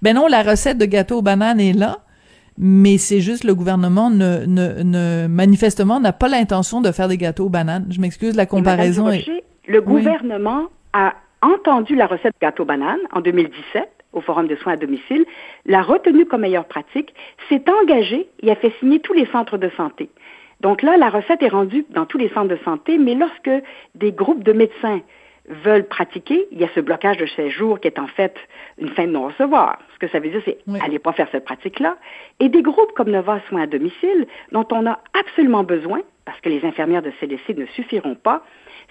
[0.03, 1.99] Ben non, la recette de gâteau aux bananes est là.
[2.59, 7.17] Mais c'est juste le gouvernement ne, ne, ne manifestement n'a pas l'intention de faire des
[7.17, 7.87] gâteaux aux bananes.
[7.91, 9.25] Je m'excuse, la comparaison est...
[9.67, 14.57] Le gouvernement a entendu la recette de gâteau aux bananes en 2017 au Forum de
[14.57, 15.25] soins à domicile,
[15.67, 17.15] l'a retenu comme meilleure pratique,
[17.49, 20.09] s'est engagé et a fait signer tous les centres de santé.
[20.61, 23.51] Donc là, la recette est rendue dans tous les centres de santé, mais lorsque
[23.95, 25.01] des groupes de médecins
[25.49, 28.35] veulent pratiquer, il y a ce blocage de 16 jours qui est en fait
[28.79, 29.79] une fin de non-recevoir.
[29.95, 30.79] Ce que ça veut dire, c'est oui.
[30.83, 31.97] allez pas faire cette pratique-là.
[32.39, 36.49] Et des groupes comme Nova Soins à domicile, dont on a absolument besoin, parce que
[36.49, 38.45] les infirmières de CDC ne suffiront pas,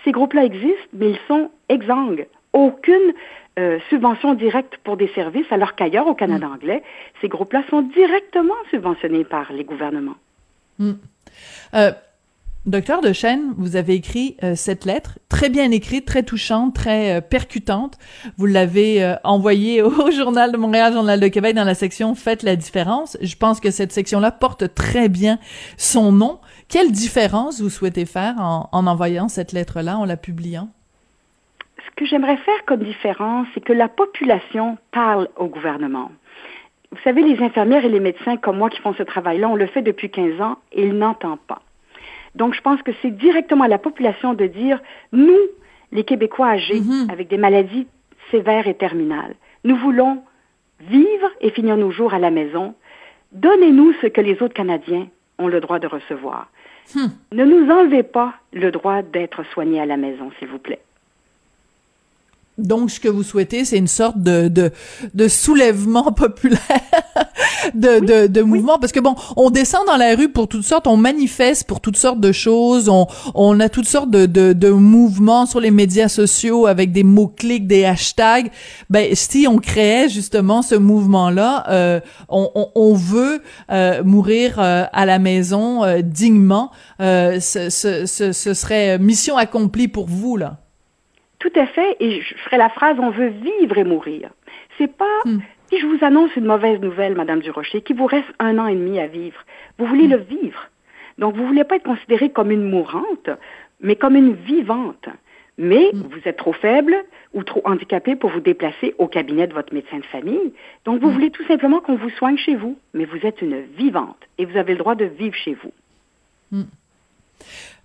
[0.04, 2.28] ces groupes-là existent, mais ils sont exsangues.
[2.54, 3.14] Aucune
[3.60, 6.54] euh, subventions directes pour des services, alors qu'ailleurs, au Canada mm.
[6.54, 6.84] anglais,
[7.20, 10.16] ces groupes-là sont directement subventionnés par les gouvernements.
[10.80, 10.92] Mm.
[11.74, 11.92] Euh,
[12.66, 17.98] docteur Dechaine, vous avez écrit euh, cette lettre, très bien écrite, très touchante, très percutante.
[18.38, 22.56] Vous l'avez envoyée au Journal de Montréal, Journal de Québec, dans la section Faites la
[22.56, 23.18] différence.
[23.22, 25.40] Je pense que cette section-là porte très bien
[25.76, 26.40] son nom.
[26.70, 30.70] Quelle différence vous souhaitez faire en, en envoyant cette lettre-là, en la publiant?
[31.96, 36.12] Que j'aimerais faire comme différence, c'est que la population parle au gouvernement.
[36.92, 39.68] Vous savez, les infirmières et les médecins comme moi qui font ce travail-là, on le
[39.68, 41.62] fait depuis 15 ans et ils n'entendent pas.
[42.36, 44.80] Donc, je pense que c'est directement à la population de dire,
[45.12, 45.40] nous,
[45.92, 47.12] les Québécois âgés, mm-hmm.
[47.12, 47.88] avec des maladies
[48.30, 50.24] sévères et terminales, nous voulons
[50.82, 52.76] vivre et finir nos jours à la maison.
[53.32, 55.08] Donnez-nous ce que les autres Canadiens
[55.38, 56.50] ont le droit de recevoir.
[56.96, 57.08] Hmm.
[57.32, 60.82] Ne nous enlevez pas le droit d'être soignés à la maison, s'il vous plaît.
[62.68, 64.72] Donc, ce que vous souhaitez, c'est une sorte de, de,
[65.14, 66.60] de soulèvement populaire,
[67.74, 70.88] de, de, de mouvement, parce que bon, on descend dans la rue pour toutes sortes,
[70.88, 74.70] on manifeste pour toutes sortes de choses, on, on a toutes sortes de, de, de
[74.70, 78.52] mouvements sur les médias sociaux avec des mots-clics, des hashtags.
[78.90, 82.00] Ben, si on créait justement ce mouvement-là, euh,
[82.30, 83.42] on, on, on, veut
[83.72, 89.38] euh, mourir euh, à la maison euh, dignement, euh, ce, ce, ce, ce serait mission
[89.38, 90.58] accomplie pour vous, là.
[91.42, 94.30] Tout à fait, et je ferai la phrase on veut vivre et mourir.
[94.78, 95.40] C'est pas hmm.
[95.70, 98.76] si je vous annonce une mauvaise nouvelle, Madame Durocher, qu'il vous reste un an et
[98.76, 99.44] demi à vivre.
[99.80, 100.12] Vous voulez hmm.
[100.12, 100.70] le vivre.
[101.18, 103.32] Donc vous voulez pas être considérée comme une mourante,
[103.82, 105.10] mais comme une vivante.
[105.58, 106.96] mais vous êtes trop faible
[107.34, 110.54] ou trop handicapé pour vous déplacer au cabinet de votre médecin de famille.
[110.86, 114.18] Donc, vous voulez tout simplement qu'on vous soigne chez vous, mais vous êtes une vivante
[114.38, 115.72] et vous avez le droit de vivre chez vous.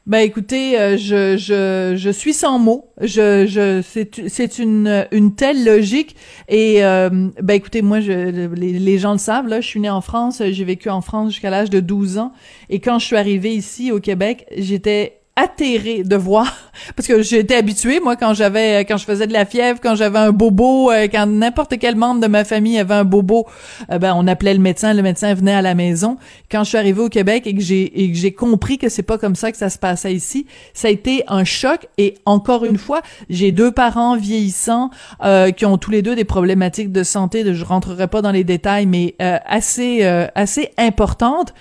[0.06, 2.92] Ben écoutez, euh, je, je, je suis sans mots.
[3.00, 6.14] Je, je c'est c'est une une telle logique
[6.48, 7.10] et euh,
[7.42, 10.40] ben écoutez, moi je les, les gens le savent là, je suis née en France,
[10.44, 12.32] j'ai vécu en France jusqu'à l'âge de 12 ans
[12.70, 16.50] et quand je suis arrivée ici au Québec, j'étais atterrée de voir
[16.96, 20.18] parce que j'étais habituée moi quand j'avais quand je faisais de la fièvre quand j'avais
[20.18, 23.46] un bobo euh, quand n'importe quel membre de ma famille avait un bobo
[23.90, 26.16] euh, ben on appelait le médecin le médecin venait à la maison.
[26.50, 29.02] Quand je suis arrivée au Québec et que j'ai et que j'ai compris que c'est
[29.02, 32.64] pas comme ça que ça se passait ici ça a été un choc et encore
[32.64, 34.90] une fois j'ai deux parents vieillissants
[35.22, 38.32] euh, qui ont tous les deux des problématiques de santé de, je rentrerai pas dans
[38.32, 40.02] les détails mais assez
[40.34, 41.52] assez importantes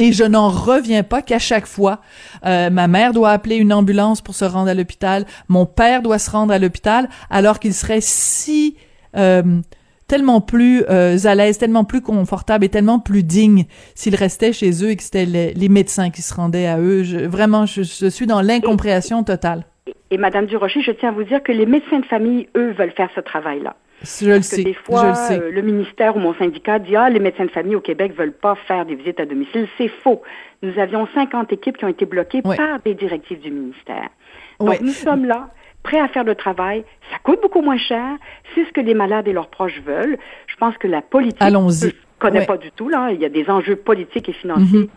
[0.00, 2.00] et je n'en reviens pas qu'à chaque fois,
[2.46, 6.18] euh, ma mère doit appeler une ambulance pour se rendre à l'hôpital, mon père doit
[6.18, 8.78] se rendre à l'hôpital, alors qu'il serait si
[9.14, 9.42] euh,
[10.08, 14.70] tellement plus euh, à l'aise, tellement plus confortable et tellement plus digne s'ils restaient chez
[14.82, 17.02] eux et que c'était les, médecins qui se rendaient à eux.
[17.26, 19.64] Vraiment, je, suis dans l'incompréhension totale.
[19.86, 22.72] Et, et Madame Durocher, je tiens à vous dire que les médecins de famille, eux,
[22.72, 23.76] veulent faire ce travail-là.
[24.02, 25.38] Je le Parce sais, que des je fois, le sais.
[25.40, 28.32] euh, le ministère ou mon syndicat dit ah les médecins de famille au Québec veulent
[28.32, 29.68] pas faire des visites à domicile.
[29.76, 30.22] C'est faux.
[30.62, 32.56] Nous avions 50 équipes qui ont été bloquées Ouais.
[32.56, 34.08] par des directives du ministère.
[34.58, 34.78] Donc Ouais.
[34.80, 35.48] nous sommes là,
[35.82, 36.84] prêts à faire le travail.
[37.10, 38.16] Ça coûte beaucoup moins cher.
[38.54, 40.18] C'est ce que les malades et leurs proches veulent.
[40.46, 41.90] Je pense que la politique, Allons-y.
[41.90, 42.46] je connais Ouais.
[42.46, 43.10] pas du tout là.
[43.12, 44.80] Il y a des enjeux politiques et financiers.
[44.80, 44.88] Mhm.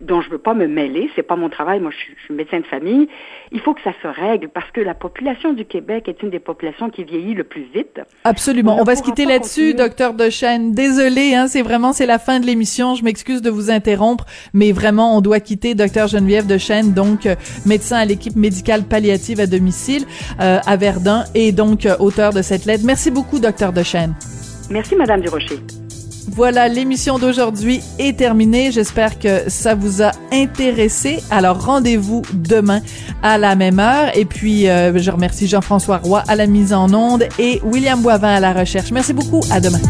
[0.00, 2.34] Dont je veux pas me mêler, c'est pas mon travail, moi je suis, je suis
[2.34, 3.08] médecin de famille.
[3.52, 6.38] Il faut que ça se règle parce que la population du Québec est une des
[6.38, 8.00] populations qui vieillit le plus vite.
[8.24, 8.76] Absolument.
[8.76, 10.72] On On, va ne se quitter là-dessus, docteur Dechaine.
[10.72, 12.94] Désolé, hein, c'est vraiment c'est la fin de l'émission.
[12.94, 14.24] Je m'excuse de vous interrompre,
[14.54, 17.34] mais vraiment on doit quitter docteur Geneviève Dechaine, donc euh,
[17.66, 20.04] médecin à l'équipe médicale palliative à domicile
[20.40, 22.84] euh, à Verdun et donc euh, auteur de cette lettre.
[22.84, 24.14] Merci beaucoup, docteur Dechaine.
[24.70, 25.58] Merci, Madame Durocher.
[26.30, 28.70] Voilà, l'émission d'aujourd'hui est terminée.
[28.70, 31.22] J'espère que ça vous a intéressé.
[31.30, 32.80] Alors rendez-vous demain
[33.22, 34.16] à la même heure.
[34.16, 38.34] Et puis, euh, je remercie Jean-François Roy à la mise en onde et William Boivin
[38.34, 38.90] à la recherche.
[38.92, 39.40] Merci beaucoup.
[39.50, 39.80] À demain.